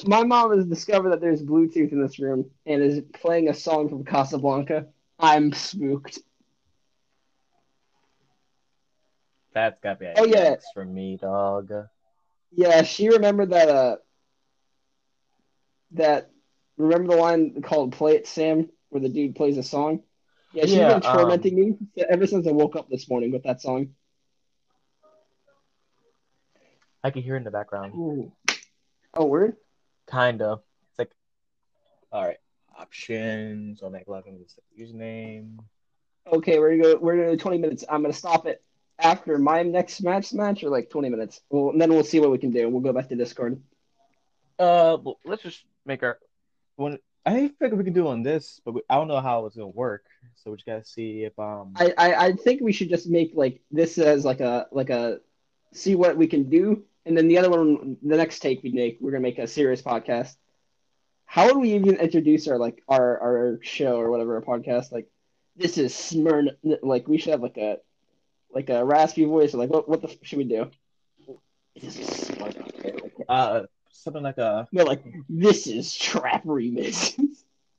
My 0.06 0.24
mom 0.24 0.56
has 0.56 0.66
discovered 0.66 1.10
that 1.10 1.22
there's 1.22 1.44
Bluetooth 1.44 1.92
in 1.92 2.02
this 2.02 2.20
room 2.20 2.50
and 2.66 2.82
is 2.82 3.02
playing 3.14 3.50
a 3.50 3.54
song 3.54 3.90
from 3.90 4.04
Casablanca. 4.06 4.88
I'm 5.20 5.52
spooked. 5.54 6.20
That's 9.54 9.80
gotta 9.82 10.00
be 10.00 10.06
a 10.06 10.14
Oh, 10.18 10.26
yeah. 10.26 10.36
yes 10.36 10.66
for 10.74 10.86
me, 10.86 11.18
dog. 11.18 11.72
Yeah, 12.56 12.84
she 12.84 13.10
remembered 13.10 13.52
that. 13.52 13.70
Uh, 13.70 13.96
that 15.92 16.32
remember 16.78 17.16
the 17.16 17.22
line 17.22 17.62
called 17.62 17.94
"Play 17.94 18.16
It, 18.16 18.28
Sam," 18.28 18.70
where 18.90 19.02
the 19.02 19.10
dude 19.10 19.36
plays 19.36 19.58
a 19.58 19.64
song. 19.64 20.04
Yeah, 20.54 20.66
she's 20.66 20.76
Yeah, 20.76 20.94
been 20.94 21.02
tormenting 21.02 21.56
me 21.56 21.78
ever 22.10 22.28
since 22.28 22.48
I 22.48 22.52
woke 22.52 22.76
up 22.76 22.90
this 22.90 23.10
morning 23.10 23.32
with 23.32 23.44
that 23.44 23.62
song. 23.62 23.96
I 27.04 27.12
can 27.12 27.22
hear 27.22 27.36
it 27.36 27.40
in 27.40 27.44
the 27.44 27.52
background. 27.52 27.94
Ooh. 27.96 28.32
Oh, 29.16 29.26
word. 29.26 29.58
Kinda. 30.10 30.62
It's 30.90 31.00
like, 31.00 31.12
all 32.12 32.26
right, 32.26 32.38
options. 32.78 33.82
I'll 33.84 33.90
make 33.90 34.08
login 34.08 34.40
with 34.40 34.56
the 34.56 34.84
username. 34.84 35.58
Okay, 36.32 36.60
we're 36.60 36.78
gonna 36.78 36.84
go. 36.84 37.00
We're 37.00 37.18
gonna 37.18 37.32
do 37.32 37.38
20 37.38 37.58
minutes. 37.58 37.84
I'm 37.90 38.02
gonna 38.02 38.14
stop 38.14 38.46
it 38.46 38.64
after 39.04 39.38
my 39.38 39.62
next 39.64 40.02
match 40.02 40.34
match 40.34 40.64
or 40.64 40.70
like 40.70 40.90
20 40.90 41.10
minutes. 41.10 41.42
Well, 41.50 41.70
and 41.70 41.82
then 41.82 41.94
we'll 41.94 42.04
see 42.04 42.20
what 42.20 42.32
we 42.32 42.38
can 42.38 42.52
do. 42.52 42.70
We'll 42.70 42.82
go 42.82 42.94
back 42.94 43.10
to 43.10 43.16
Discord. 43.16 43.62
Uh, 44.58 44.98
well, 45.04 45.20
let's 45.26 45.44
just 45.44 45.64
make 45.86 46.02
our 46.04 46.18
one. 46.76 46.98
I 47.26 47.48
think 47.48 47.74
we 47.74 47.84
can 47.84 47.94
do 47.94 48.08
on 48.08 48.22
this, 48.24 48.60
but 48.66 48.74
we, 48.74 48.82
I 48.90 48.96
don't 48.96 49.08
know 49.08 49.22
how 49.22 49.46
it's 49.46 49.56
gonna 49.56 49.68
work. 49.68 50.04
So 50.36 50.52
we 50.52 50.58
just 50.58 50.66
gotta 50.66 50.86
see 50.86 51.24
if 51.24 51.38
um. 51.40 51.74
I, 51.76 51.94
I 51.98 52.26
I 52.28 52.32
think 52.34 52.62
we 52.62 52.74
should 52.74 52.90
just 52.90 53.08
make 53.08 53.32
like 53.36 53.62
this 53.72 53.98
as 53.98 54.26
like 54.26 54.40
a 54.40 54.68
like 54.72 54.90
a 54.90 55.20
see 55.74 55.96
what 55.96 56.18
we 56.18 56.28
can 56.28 56.50
do, 56.50 56.84
and 57.06 57.18
then 57.18 57.28
the 57.28 57.38
other 57.38 57.50
one, 57.50 57.98
the 58.02 58.18
next 58.18 58.40
take 58.40 58.64
we 58.64 58.72
make, 58.72 58.98
we're 59.02 59.12
gonna 59.12 59.22
make 59.22 59.40
a 59.40 59.48
serious 59.48 59.82
podcast. 59.82 60.36
How 61.26 61.48
would 61.48 61.58
we 61.58 61.74
even 61.74 61.96
introduce 61.96 62.48
our 62.48 62.58
like 62.58 62.84
our 62.88 63.20
our 63.20 63.60
show 63.64 63.96
or 64.00 64.12
whatever 64.12 64.36
our 64.36 64.42
podcast? 64.42 64.92
Like 64.92 65.08
this 65.56 65.78
is 65.78 65.96
Smyrna. 65.96 66.52
Like 66.82 67.08
we 67.08 67.18
should 67.18 67.32
have 67.32 67.42
like 67.42 67.58
a 67.58 67.78
like 68.54 68.70
a 68.70 68.84
raspy 68.84 69.26
voice 69.26 69.54
like 69.54 69.70
what 69.70 69.88
what 69.90 70.02
the 70.02 70.10
f- 70.10 70.18
should 70.24 70.38
we 70.38 70.44
do? 70.46 70.70
This 71.80 71.98
is 71.98 72.08
Smyrna. 72.08 72.66
uh 73.30 73.62
something 73.92 74.24
like 74.24 74.38
a 74.38 74.68
No, 74.72 74.84
like 74.84 75.04
this 75.30 75.68
is 75.68 75.96
trap 75.96 76.44
remix. 76.44 77.20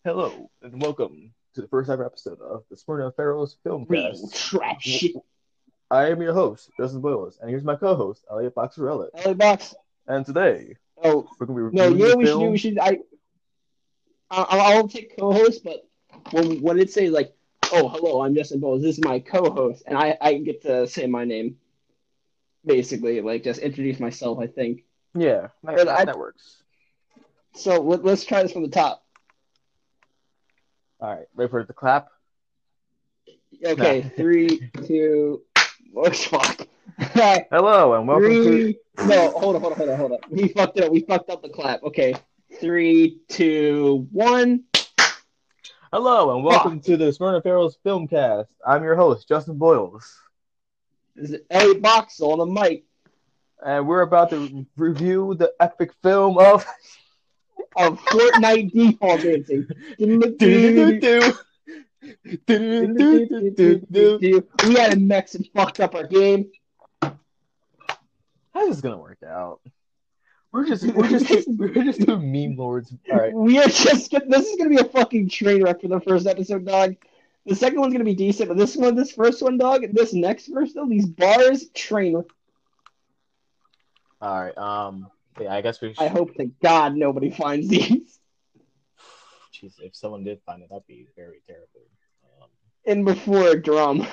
hello 0.04 0.50
and 0.62 0.81
welcome 0.81 1.33
to 1.54 1.61
the 1.62 1.69
first 1.69 1.88
ever 1.90 2.04
episode 2.04 2.40
of 2.40 2.64
the 2.71 2.76
Smyrna 2.76 3.12
Pharaohs 3.12 3.57
Real 3.64 3.78
Filmcast. 3.87 4.35
trap 4.35 4.81
shit. 4.81 5.12
I 5.90 6.07
am 6.11 6.21
your 6.23 6.33
host, 6.35 6.71
Justin 6.78 7.00
Boyles, 7.02 7.38
and 7.40 7.49
here's 7.50 7.62
my 7.62 7.76
co-host, 7.76 8.25
Elliot 8.31 8.54
Boxerella. 8.54 9.09
Elliot 9.14 9.38
Box. 9.38 9.75
And 10.09 10.26
today 10.26 10.76
Oh 11.02 11.28
we're 11.38 11.47
gonna 11.47 11.71
be 11.71 11.76
no, 11.76 11.88
you 11.88 11.99
know 11.99 12.09
what 12.09 12.19
we 12.19 12.26
should 12.26 12.38
do? 12.40 12.50
We 12.50 12.59
should 12.59 12.78
I 12.78 12.99
I'll, 14.31 14.47
I'll 14.78 14.88
take 14.88 15.16
co-host, 15.16 15.62
but 15.62 15.87
when 16.33 16.61
when 16.62 16.78
it 16.78 16.90
says 16.90 17.11
like, 17.11 17.33
"Oh, 17.75 17.88
hello, 17.88 18.23
I'm 18.23 18.35
Justin 18.35 18.61
Bowles. 18.61 18.83
This 18.83 18.99
is 18.99 19.04
my 19.04 19.19
co-host," 19.19 19.83
and 19.87 19.97
I 19.99 20.16
I 20.21 20.35
get 20.35 20.62
to 20.62 20.87
say 20.87 21.07
my 21.07 21.25
name, 21.25 21.57
basically, 22.64 23.21
like 23.21 23.43
just 23.43 23.61
introduce 23.61 23.99
myself. 24.00 24.38
I 24.38 24.47
think 24.47 24.85
Yeah, 25.14 25.49
that, 25.64 25.88
I- 25.88 26.04
that 26.04 26.19
works. 26.19 26.62
so. 27.54 27.81
Let, 27.81 28.04
let's 28.04 28.25
try 28.25 28.43
this 28.43 28.52
from 28.52 28.62
the 28.62 28.69
top. 28.69 29.04
All 31.00 31.11
right, 31.14 31.26
ready 31.35 31.50
for 31.50 31.64
the 31.64 31.73
clap? 31.73 32.09
Okay, 33.64 34.02
No. 34.02 34.09
three, 34.16 34.71
two, 34.87 35.43
oh 35.97 36.11
fuck. 36.11 36.66
Hello 36.99 37.95
and 37.95 38.07
welcome 38.07 38.31
to. 38.31 38.75
No, 39.04 39.31
hold 39.31 39.57
on, 39.57 39.62
hold 39.62 39.73
on, 39.73 39.78
hold 39.78 39.90
on, 39.90 39.97
hold 39.99 40.12
on. 40.12 40.19
We 40.31 40.49
fucked 40.49 40.76
it 40.78 40.85
up. 40.85 40.93
We 40.93 41.00
fucked 41.00 41.28
up 41.31 41.43
the 41.43 41.49
clap. 41.49 41.83
Okay, 41.83 42.14
three, 42.61 43.19
two, 43.28 44.07
one. 44.12 44.64
Hello 45.95 46.35
and 46.35 46.45
welcome 46.45 46.81
to 46.81 46.97
the 46.97 47.13
Smyrna's 47.13 47.45
Feral 47.45 47.73
Filmcast. 47.87 48.49
I'm 48.67 48.83
your 48.83 48.97
host 48.97 49.29
Justin 49.29 49.59
Boyles, 49.59 50.21
This 51.15 51.31
is 51.31 51.43
Elliot 51.49 51.83
Box 51.83 52.21
on 52.21 52.39
the 52.39 52.47
mic 52.47 52.83
and 53.65 53.87
we're 53.87 54.01
about 54.01 54.31
to 54.31 54.67
review 54.77 55.37
the 55.39 55.53
epic 55.61 55.93
film 56.03 56.37
of. 56.39 56.67
of 57.77 58.01
Fortnite 58.01 58.73
default 58.73 59.23
dancing. 59.23 59.69
we 64.65 64.75
had 64.75 64.95
a 64.95 64.97
mix 64.97 65.37
and 65.37 65.49
fucked 65.55 65.79
up 65.79 65.95
our 65.95 66.09
game. 66.09 66.51
How's 67.01 68.69
this 68.69 68.81
gonna 68.81 68.99
work 68.99 69.19
out? 69.25 69.61
We're 70.55 70.67
just 70.67 70.87
we're 70.95 71.09
just 71.09 71.49
we're 71.59 71.83
just 71.83 72.07
two 72.07 72.17
meme 72.17 72.57
lords. 72.57 72.95
All 73.11 73.19
right. 73.19 73.35
We 73.35 73.59
are 73.59 73.67
just 73.67 74.13
this 74.13 74.47
is 74.47 74.57
gonna 74.57 74.71
be 74.71 74.79
a 74.79 74.85
fucking 74.85 75.29
train 75.29 75.65
wreck 75.65 75.81
for 75.81 75.89
the 75.89 76.01
first 76.01 76.29
episode, 76.29 76.65
dog. 76.65 76.95
The 77.45 77.57
second 77.57 77.81
one's 77.81 77.93
gonna 77.93 78.05
be 78.05 78.15
decent, 78.15 78.49
but 78.49 78.57
this 78.57 78.77
one, 78.77 78.95
this 78.95 79.11
first 79.11 79.43
one, 79.43 79.59
dog, 79.59 79.85
this 79.93 80.15
next 80.15 80.47
verse 80.47 80.73
though, 80.73 80.87
these 80.89 81.07
bars, 81.07 81.69
train. 81.71 82.15
wreck. 82.15 82.27
All 84.21 84.43
right. 84.45 84.57
Um. 84.57 85.09
Yeah, 85.41 85.53
I 85.53 85.61
guess 85.61 85.81
we. 85.81 85.93
Should... 85.93 86.05
I 86.05 86.07
hope 86.07 86.37
to 86.37 86.45
God 86.63 86.95
nobody 86.95 87.31
finds 87.33 87.67
these. 87.67 88.21
Jeez, 89.53 89.73
if 89.81 89.97
someone 89.97 90.23
did 90.23 90.41
find 90.47 90.63
it, 90.63 90.69
that'd 90.69 90.87
be 90.87 91.09
very 91.17 91.43
terrible. 91.49 91.83
Um, 92.41 92.49
And 92.87 93.05
before 93.05 93.57
drum. 93.57 94.07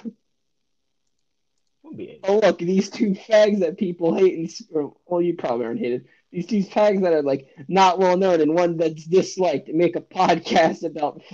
Wouldn't 1.97 2.19
Oh 2.23 2.39
look, 2.39 2.59
these 2.59 2.89
two 2.89 3.11
fags 3.11 3.59
that 3.59 3.77
people 3.77 4.15
hate, 4.15 4.37
and 4.37 4.67
or, 4.73 4.95
well, 5.05 5.21
you 5.21 5.35
probably 5.35 5.65
aren't 5.65 5.79
hated. 5.79 6.05
These 6.31 6.47
two 6.47 6.63
fags 6.63 7.01
that 7.01 7.13
are 7.13 7.23
like 7.23 7.49
not 7.67 7.99
well 7.99 8.17
known 8.17 8.41
and 8.41 8.53
one 8.53 8.77
that's 8.77 9.05
disliked 9.05 9.69
make 9.69 9.95
a 9.95 10.01
podcast 10.01 10.83
about. 10.83 11.21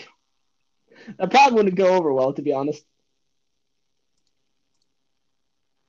That 1.18 1.32
probably 1.32 1.56
wouldn't 1.56 1.76
go 1.76 1.96
over 1.96 2.12
well, 2.12 2.34
to 2.34 2.42
be 2.42 2.52
honest. 2.52 2.84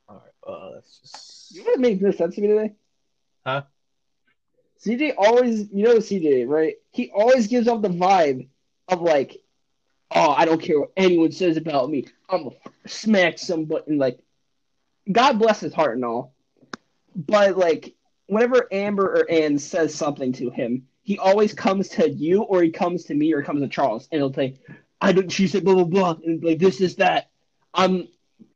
all 0.08 0.16
right. 0.16 0.54
Uh, 0.54 0.70
let's 0.74 1.00
just. 1.00 1.50
You 1.50 1.64
know 1.64 1.70
what 1.72 1.80
made 1.80 2.00
no 2.02 2.10
sense 2.12 2.36
to 2.36 2.40
me 2.40 2.46
today? 2.48 2.74
Huh? 3.44 3.62
CJ 4.84 5.14
always, 5.18 5.68
you 5.72 5.84
know 5.84 5.96
CJ, 5.96 6.46
right? 6.46 6.74
He 6.92 7.10
always 7.10 7.48
gives 7.48 7.66
off 7.66 7.82
the 7.82 7.88
vibe 7.88 8.48
of 8.88 9.02
like, 9.02 9.38
oh, 10.12 10.30
I 10.30 10.44
don't 10.44 10.62
care 10.62 10.78
what 10.78 10.92
anyone 10.96 11.32
says 11.32 11.56
about 11.56 11.90
me. 11.90 12.06
I'm 12.28 12.44
gonna 12.44 12.56
smack 12.86 13.38
somebody. 13.38 13.84
And 13.88 13.98
like, 13.98 14.20
God 15.10 15.38
bless 15.38 15.60
his 15.60 15.74
heart 15.74 15.96
and 15.96 16.04
all. 16.04 16.34
But 17.14 17.56
like, 17.56 17.94
whenever 18.26 18.68
Amber 18.72 19.06
or 19.06 19.30
Ann 19.30 19.58
says 19.58 19.94
something 19.94 20.32
to 20.34 20.50
him, 20.50 20.86
he 21.02 21.18
always 21.18 21.54
comes 21.54 21.88
to 21.90 22.08
you 22.08 22.42
or 22.42 22.62
he 22.62 22.70
comes 22.70 23.04
to 23.04 23.14
me 23.14 23.32
or 23.32 23.40
he 23.40 23.46
comes 23.46 23.62
to 23.62 23.68
Charles 23.68 24.08
and 24.12 24.20
he'll 24.20 24.32
say, 24.32 24.58
I 25.00 25.12
don't, 25.12 25.30
she 25.30 25.48
said 25.48 25.64
blah, 25.64 25.74
blah, 25.74 25.84
blah. 25.84 26.16
And 26.24 26.42
like, 26.44 26.58
this 26.58 26.80
is 26.80 26.96
that. 26.96 27.30
I'm, 27.72 28.08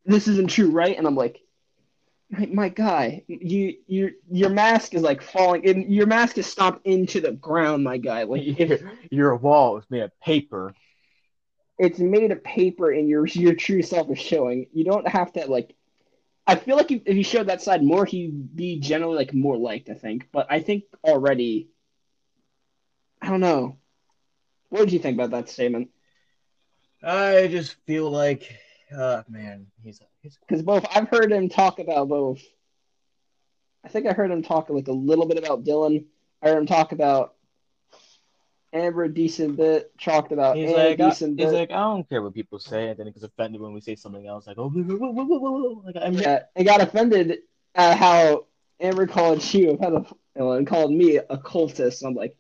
this 0.05 0.29
isn't 0.29 0.51
true, 0.51 0.71
right? 0.71 0.97
And 0.97 1.07
I'm 1.07 1.15
like, 1.15 1.41
my, 2.31 2.47
my 2.47 2.69
guy, 2.71 3.25
you 3.29 3.77
your 3.87 4.11
your 4.31 4.49
mask 4.51 4.95
is 4.95 5.03
like 5.03 5.23
falling 5.23 5.69
and 5.69 5.93
your 5.93 6.07
mask 6.07 6.39
is 6.39 6.47
stomped 6.47 6.87
into 6.87 7.21
the 7.21 7.33
ground, 7.33 7.85
my 7.85 7.99
guy. 7.99 8.23
Like 8.25 8.43
Your, 8.59 8.79
your 9.11 9.37
wall 9.37 9.79
is 9.79 9.85
made 9.91 10.01
of 10.03 10.19
paper. 10.21 10.75
it's 11.79 11.99
made 11.99 12.31
of 12.33 12.43
paper 12.43 12.91
and 12.91 13.09
your 13.09 13.27
your 13.27 13.55
true 13.55 13.83
self 13.83 14.11
is 14.11 14.19
showing, 14.19 14.67
you 14.73 14.85
don't 14.85 15.07
have 15.07 15.33
to 15.35 15.47
like 15.47 15.75
I 16.47 16.57
feel 16.57 16.77
like 16.77 16.91
if, 16.91 17.03
if 17.07 17.17
you 17.17 17.25
showed 17.25 17.47
that 17.49 17.63
side 17.63 17.83
more, 17.83 18.05
he'd 18.05 18.55
be 18.55 18.81
generally 18.81 19.17
like 19.17 19.33
more 19.33 19.57
liked, 19.57 19.89
I 19.89 19.95
think. 19.95 20.29
But 20.33 20.47
I 20.51 20.61
think 20.61 20.85
already 21.05 21.69
I 23.23 23.29
don't 23.29 23.41
know. 23.41 23.79
What 24.69 24.81
did 24.81 24.93
you 24.93 24.99
think 24.99 25.15
about 25.17 25.31
that 25.31 25.49
statement? 25.49 25.91
I 27.03 27.47
just 27.47 27.77
feel 27.87 28.11
like, 28.11 28.59
uh, 28.95 29.23
man, 29.29 29.67
he's 29.83 30.01
he's 30.23 30.39
Because 30.47 30.63
both 30.63 30.85
I've 30.93 31.09
heard 31.09 31.31
him 31.31 31.49
talk 31.49 31.79
about 31.79 32.09
both. 32.09 32.43
I 33.85 33.89
think 33.89 34.07
I 34.07 34.13
heard 34.13 34.31
him 34.31 34.43
talk 34.43 34.71
like 34.71 34.89
a 34.89 34.93
little 34.93 35.27
bit 35.27 35.39
about 35.39 35.65
Dylan. 35.65 36.07
I 36.43 36.49
heard 36.49 36.59
him 36.59 36.67
talk 36.67 36.93
about 36.93 37.35
Amber 38.73 39.05
a 39.05 39.13
decent 39.13 39.57
bit. 39.57 39.93
Talked 40.01 40.33
about 40.33 40.57
He's 40.57 40.73
like, 40.73 40.99
I, 40.99 41.11
he's 41.11 41.21
bit. 41.21 41.53
like, 41.53 41.71
I 41.71 41.81
don't 41.81 42.09
care 42.09 42.23
what 42.23 42.35
people 42.35 42.59
say, 42.59 42.89
and 42.89 42.99
then 42.99 43.07
he 43.07 43.13
gets 43.13 43.25
offended 43.25 43.61
when 43.61 43.73
we 43.73 43.81
say 43.81 43.97
something 43.97 44.27
else, 44.27 44.47
like, 44.47 44.59
oh, 44.59 44.71
blah, 44.71 44.83
blah, 44.83 45.25
blah. 45.25 45.83
like 45.85 45.97
I'm 46.01 46.15
yeah, 46.15 46.45
and 46.57 46.67
got 46.67 46.81
offended 46.81 47.41
at 47.75 47.97
how 47.99 48.47
Amber 48.81 49.07
called 49.07 49.43
you 49.55 49.71
a 49.71 49.77
pedophile 49.77 50.57
and 50.57 50.67
called 50.67 50.93
me 50.93 51.17
a 51.17 51.39
cultist. 51.39 52.05
I'm 52.05 52.15
like, 52.15 52.37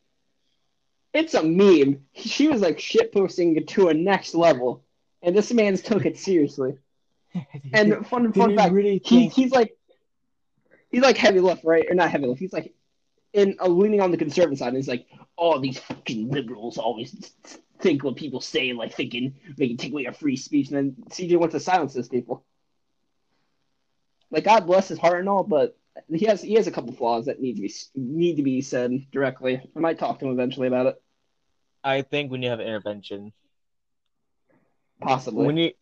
it's 1.12 1.34
a 1.34 1.42
meme. 1.42 2.04
She 2.14 2.48
was 2.48 2.62
like 2.62 2.80
shit 2.80 3.12
posting 3.12 3.56
it 3.56 3.68
to 3.68 3.88
a 3.88 3.94
next 3.94 4.34
level, 4.34 4.84
and 5.20 5.36
this 5.36 5.52
man's 5.52 5.82
took 5.82 6.06
it 6.06 6.18
seriously. 6.18 6.78
And 7.72 8.06
fun 8.06 8.30
fun 8.34 8.54
fact, 8.56 8.74
really 8.74 9.00
he, 9.02 9.28
he's 9.28 9.52
like 9.52 9.74
he's 10.90 11.00
like 11.00 11.16
heavy 11.16 11.40
left, 11.40 11.64
right? 11.64 11.86
Or 11.88 11.94
not 11.94 12.10
heavy 12.10 12.26
left. 12.26 12.38
He's 12.38 12.52
like 12.52 12.74
in 13.32 13.56
uh, 13.60 13.68
leaning 13.68 14.00
on 14.00 14.10
the 14.10 14.16
conservative 14.16 14.58
side. 14.58 14.68
And 14.68 14.76
he's 14.76 14.88
like, 14.88 15.06
oh, 15.38 15.58
these 15.60 15.78
fucking 15.78 16.30
liberals 16.30 16.78
always 16.78 17.32
think 17.80 18.04
what 18.04 18.16
people 18.16 18.40
say, 18.40 18.72
like 18.72 18.94
thinking 18.94 19.34
they 19.56 19.68
can 19.68 19.76
take 19.76 19.92
away 19.92 20.06
our 20.06 20.12
free 20.12 20.36
speech. 20.36 20.68
And 20.70 20.76
then 20.76 21.04
CJ 21.10 21.38
wants 21.38 21.54
to 21.54 21.60
silence 21.60 21.94
those 21.94 22.08
people. 22.08 22.44
Like 24.30 24.44
God 24.44 24.66
bless 24.66 24.88
his 24.88 24.98
heart 24.98 25.20
and 25.20 25.28
all, 25.28 25.42
but 25.42 25.76
he 26.08 26.24
has 26.26 26.40
he 26.40 26.54
has 26.54 26.66
a 26.66 26.70
couple 26.70 26.92
flaws 26.92 27.26
that 27.26 27.40
need 27.40 27.56
to 27.56 27.62
be 27.62 27.72
need 27.94 28.36
to 28.36 28.42
be 28.42 28.62
said 28.62 29.06
directly. 29.10 29.60
I 29.76 29.78
might 29.78 29.98
talk 29.98 30.18
to 30.18 30.26
him 30.26 30.32
eventually 30.32 30.68
about 30.68 30.86
it, 30.86 31.02
I 31.84 32.02
think 32.02 32.30
when 32.30 32.42
you 32.42 32.50
have 32.50 32.60
an 32.60 32.66
intervention, 32.66 33.32
possibly. 35.00 35.46
when 35.46 35.56
you 35.56 35.72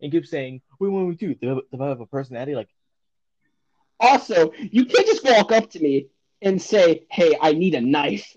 you 0.00 0.10
keep 0.10 0.26
saying, 0.26 0.62
"What 0.78 0.88
do 0.88 1.06
we 1.06 1.14
do? 1.14 1.34
Develop, 1.34 1.70
develop 1.70 2.00
a 2.00 2.06
personality?" 2.06 2.54
Like, 2.54 2.68
Also, 4.00 4.52
you 4.58 4.86
can't 4.86 5.06
just 5.06 5.24
walk 5.24 5.52
up 5.52 5.70
to 5.70 5.80
me 5.80 6.08
and 6.42 6.60
say, 6.60 7.06
"Hey, 7.10 7.36
I 7.40 7.52
need 7.52 7.74
a 7.74 7.80
knife." 7.80 8.36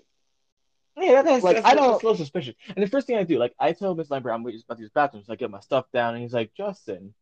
yeah, 0.96 1.12
that, 1.12 1.24
that's 1.24 1.44
Like, 1.44 1.56
that's, 1.56 1.66
I 1.66 1.74
don't- 1.74 1.92
that's 1.92 2.02
a 2.02 2.06
little 2.06 2.16
suspicious. 2.16 2.54
And 2.74 2.82
the 2.82 2.86
first 2.88 3.06
thing 3.06 3.16
I 3.16 3.22
do, 3.22 3.38
like, 3.38 3.54
I 3.58 3.72
tell 3.72 3.94
Miss 3.94 4.10
Lambert 4.10 4.32
I'm 4.34 4.40
about 4.42 4.50
to 4.50 4.54
use 4.54 4.64
the 4.68 4.90
bathroom, 4.94 5.22
so 5.24 5.32
I 5.32 5.36
get 5.36 5.50
my 5.50 5.60
stuff 5.60 5.86
down, 5.92 6.14
and 6.14 6.22
he's 6.22 6.34
like, 6.34 6.52
"Justin, 6.54 7.14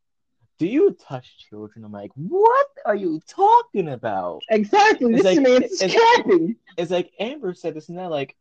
do 0.58 0.66
you 0.66 0.96
touch 1.08 1.46
children?" 1.48 1.84
I'm 1.84 1.92
like, 1.92 2.10
"What 2.16 2.66
are 2.84 2.96
you 2.96 3.20
talking 3.28 3.88
about?" 3.88 4.42
Exactly. 4.50 5.14
It's 5.14 5.22
This 5.22 5.36
like- 5.36 5.46
man's 5.46 5.80
it's- 5.82 5.92
capping. 6.16 6.56
It's 6.76 6.90
like 6.90 7.12
Amber 7.20 7.54
said 7.54 7.74
this 7.74 7.88
and 7.88 7.98
that, 7.98 8.10
like. 8.10 8.36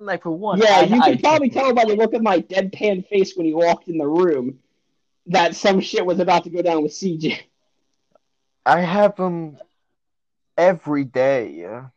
Like 0.00 0.22
for 0.22 0.30
one, 0.30 0.60
Yeah, 0.60 0.66
I, 0.76 0.82
you 0.82 1.00
I, 1.02 1.10
can 1.14 1.18
probably 1.18 1.50
tell 1.50 1.74
by 1.74 1.84
the 1.84 1.96
look 1.96 2.14
of 2.14 2.22
my 2.22 2.38
deadpan 2.40 3.08
face 3.08 3.36
when 3.36 3.46
he 3.46 3.52
walked 3.52 3.88
in 3.88 3.98
the 3.98 4.06
room 4.06 4.60
that 5.26 5.56
some 5.56 5.80
shit 5.80 6.06
was 6.06 6.20
about 6.20 6.44
to 6.44 6.50
go 6.50 6.62
down 6.62 6.84
with 6.84 6.92
CJ. 6.92 7.40
I 8.64 8.80
have 8.80 9.16
them 9.16 9.58
every 10.58 11.04
day. 11.04 11.52
Yeah, 11.54 11.90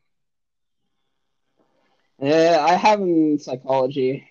Yeah, 2.20 2.58
I 2.68 2.76
have 2.76 3.02
him 3.02 3.10
in 3.34 3.40
psychology. 3.40 4.28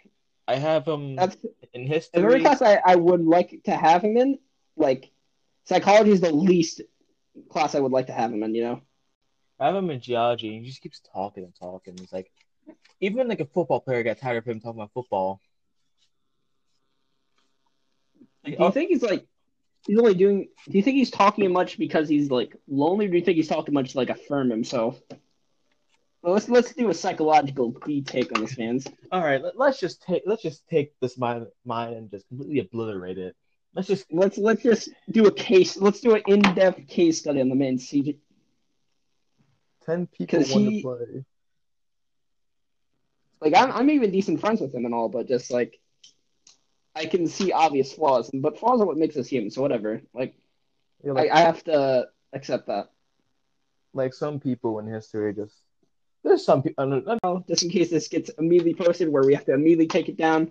I 0.48 0.56
have 0.56 0.84
them 0.86 1.16
That's 1.16 1.36
in 1.74 1.84
in 1.84 1.86
history. 1.86 2.22
every 2.24 2.40
class 2.40 2.62
I, 2.62 2.80
I 2.84 2.96
would 2.96 3.24
like 3.24 3.62
to 3.64 3.76
have 3.76 4.02
him 4.02 4.16
in. 4.16 4.38
Like, 4.76 5.10
psychology 5.64 6.12
is 6.12 6.20
the 6.20 6.32
least 6.32 6.82
class 7.50 7.74
I 7.74 7.80
would 7.80 7.92
like 7.92 8.06
to 8.08 8.12
have 8.12 8.32
him 8.32 8.42
in. 8.44 8.54
You 8.54 8.62
know. 8.64 8.82
I 9.60 9.66
have 9.66 9.76
him 9.76 9.90
in 9.90 10.00
geology, 10.00 10.48
and 10.54 10.64
he 10.64 10.70
just 10.70 10.82
keeps 10.82 11.00
talking 11.12 11.44
and 11.44 11.54
talking. 11.54 11.94
It's 12.00 12.12
like, 12.12 12.32
even 13.00 13.28
like 13.28 13.40
a 13.40 13.46
football 13.46 13.80
player 13.80 14.02
got 14.02 14.18
tired 14.18 14.38
of 14.38 14.44
him 14.46 14.60
talking 14.60 14.80
about 14.80 14.92
football. 14.92 15.40
Do 18.44 18.52
you 18.52 18.72
think 18.72 18.90
he's 18.90 19.02
like 19.02 19.26
he's 19.86 19.98
only 19.98 20.14
doing? 20.14 20.48
Do 20.68 20.78
you 20.78 20.82
think 20.82 20.96
he's 20.96 21.10
talking 21.10 21.50
much 21.52 21.78
because 21.78 22.08
he's 22.08 22.30
like 22.30 22.56
lonely, 22.68 23.06
or 23.06 23.08
do 23.10 23.18
you 23.18 23.24
think 23.24 23.36
he's 23.36 23.48
talking 23.48 23.74
much 23.74 23.92
to 23.92 23.98
like 23.98 24.10
affirm 24.10 24.50
himself? 24.50 25.00
Well, 26.22 26.34
let's 26.34 26.48
let's 26.48 26.74
do 26.74 26.90
a 26.90 26.94
psychological 26.94 27.72
deep 27.86 28.06
take 28.06 28.30
on 28.36 28.42
this, 28.42 28.54
fans. 28.54 28.86
All 29.10 29.22
right, 29.22 29.42
let, 29.42 29.54
us 29.58 29.80
just 29.80 30.02
take 30.02 30.22
let's 30.26 30.42
just 30.42 30.68
take 30.68 30.92
this 31.00 31.16
mind 31.16 31.46
mind 31.64 31.96
and 31.96 32.10
just 32.10 32.28
completely 32.28 32.58
obliterate 32.60 33.18
it. 33.18 33.34
Let's 33.74 33.88
just 33.88 34.06
Let's 34.12 34.36
let's 34.36 34.62
just 34.62 34.90
do 35.10 35.26
a 35.26 35.32
case. 35.32 35.76
Let's 35.78 36.00
do 36.00 36.14
an 36.14 36.22
in-depth 36.26 36.88
case 36.88 37.18
study 37.18 37.40
on 37.40 37.48
the 37.48 37.54
man. 37.54 37.78
CJ. 37.78 38.18
ten 39.86 40.06
people 40.06 40.40
want 40.40 40.66
he- 40.66 40.76
to 40.76 40.82
play. 40.82 41.24
Like 43.40 43.54
I'm 43.56 43.72
I'm 43.72 43.90
even 43.90 44.10
decent 44.10 44.40
friends 44.40 44.60
with 44.60 44.74
him 44.74 44.84
and 44.84 44.94
all, 44.94 45.08
but 45.08 45.26
just 45.26 45.50
like 45.50 45.79
I 46.94 47.06
can 47.06 47.26
see 47.26 47.52
obvious 47.52 47.92
flaws, 47.92 48.30
but 48.32 48.58
flaws 48.58 48.80
are 48.80 48.86
what 48.86 48.96
makes 48.98 49.16
us 49.16 49.28
human. 49.28 49.50
So 49.50 49.62
whatever. 49.62 50.02
Like, 50.12 50.34
like, 51.02 51.30
I, 51.30 51.36
I 51.36 51.40
have 51.40 51.62
to 51.64 52.08
accept 52.32 52.66
that. 52.66 52.90
like 53.94 54.12
some 54.14 54.38
people 54.40 54.78
in 54.78 54.86
history 54.86 55.34
just 55.34 55.54
there's 56.22 56.44
some 56.44 56.62
people 56.62 57.02
Oh, 57.22 57.42
just 57.48 57.62
in 57.62 57.70
case 57.70 57.90
this 57.90 58.08
gets 58.08 58.28
immediately 58.38 58.74
posted, 58.74 59.08
where 59.08 59.24
we 59.24 59.34
have 59.34 59.46
to 59.46 59.54
immediately 59.54 59.86
take 59.86 60.08
it 60.08 60.16
down. 60.18 60.50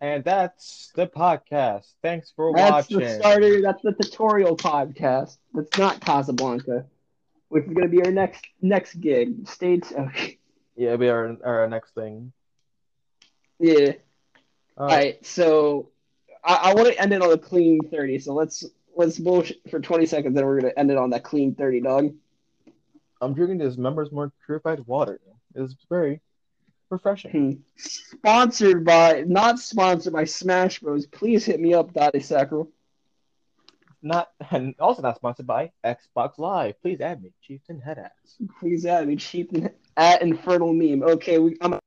and 0.00 0.24
that's 0.24 0.90
the 0.94 1.06
podcast. 1.06 1.92
Thanks 2.02 2.32
for 2.34 2.52
That's 2.54 2.88
watching. 2.88 3.00
That's 3.00 3.14
the 3.16 3.20
starter. 3.20 3.60
That's 3.62 3.82
the 3.82 3.92
tutorial 3.92 4.56
podcast. 4.56 5.36
That's 5.52 5.76
not 5.78 6.00
Casablanca, 6.00 6.86
which 7.50 7.64
is 7.66 7.72
gonna 7.74 7.88
be 7.88 8.02
our 8.04 8.10
next 8.10 8.46
next 8.62 8.94
gig. 9.00 9.46
Stay 9.48 9.80
Okay. 9.92 10.38
Yeah, 10.76 10.94
it'll 10.94 10.98
be 10.98 11.08
our 11.10 11.36
our 11.44 11.68
next 11.68 11.94
thing. 11.94 12.32
yeah. 13.58 13.92
All 14.78 14.86
right, 14.86 15.24
so 15.26 15.90
I, 16.44 16.54
I 16.54 16.74
want 16.74 16.86
to 16.88 17.00
end 17.00 17.12
it 17.12 17.20
on 17.20 17.32
a 17.32 17.38
clean 17.38 17.80
thirty. 17.90 18.18
So 18.20 18.32
let's 18.32 18.64
let's 18.94 19.18
bullshit 19.18 19.58
for 19.70 19.80
twenty 19.80 20.06
seconds, 20.06 20.36
then 20.36 20.46
we're 20.46 20.60
gonna 20.60 20.72
end 20.76 20.90
it 20.90 20.96
on 20.96 21.10
that 21.10 21.24
clean 21.24 21.54
thirty, 21.54 21.80
dog. 21.80 22.14
I'm 23.20 23.34
drinking 23.34 23.58
this 23.58 23.76
Member's 23.76 24.12
Mark 24.12 24.32
purified 24.46 24.86
water. 24.86 25.20
It's 25.54 25.74
very 25.88 26.20
refreshing. 26.90 27.30
Hmm. 27.30 27.52
Sponsored 27.76 28.84
by, 28.84 29.24
not 29.26 29.58
sponsored 29.58 30.12
by 30.12 30.24
Smash 30.24 30.78
Bros. 30.78 31.06
Please 31.06 31.44
hit 31.44 31.58
me 31.58 31.74
up, 31.74 31.92
Dottie 31.92 32.20
Sacral. 32.20 32.68
Not 34.00 34.30
and 34.50 34.76
also 34.78 35.02
not 35.02 35.16
sponsored 35.16 35.48
by 35.48 35.72
Xbox 35.84 36.38
Live. 36.38 36.80
Please 36.80 37.00
add 37.00 37.20
me, 37.20 37.32
Chieftain 37.42 37.82
Headass. 37.84 38.10
Please 38.60 38.86
add 38.86 39.08
me 39.08 39.16
and 39.16 39.70
at 39.96 40.22
Infernal 40.22 40.72
Meme. 40.72 41.02
Okay, 41.02 41.38
we, 41.38 41.56
I'm 41.60 41.80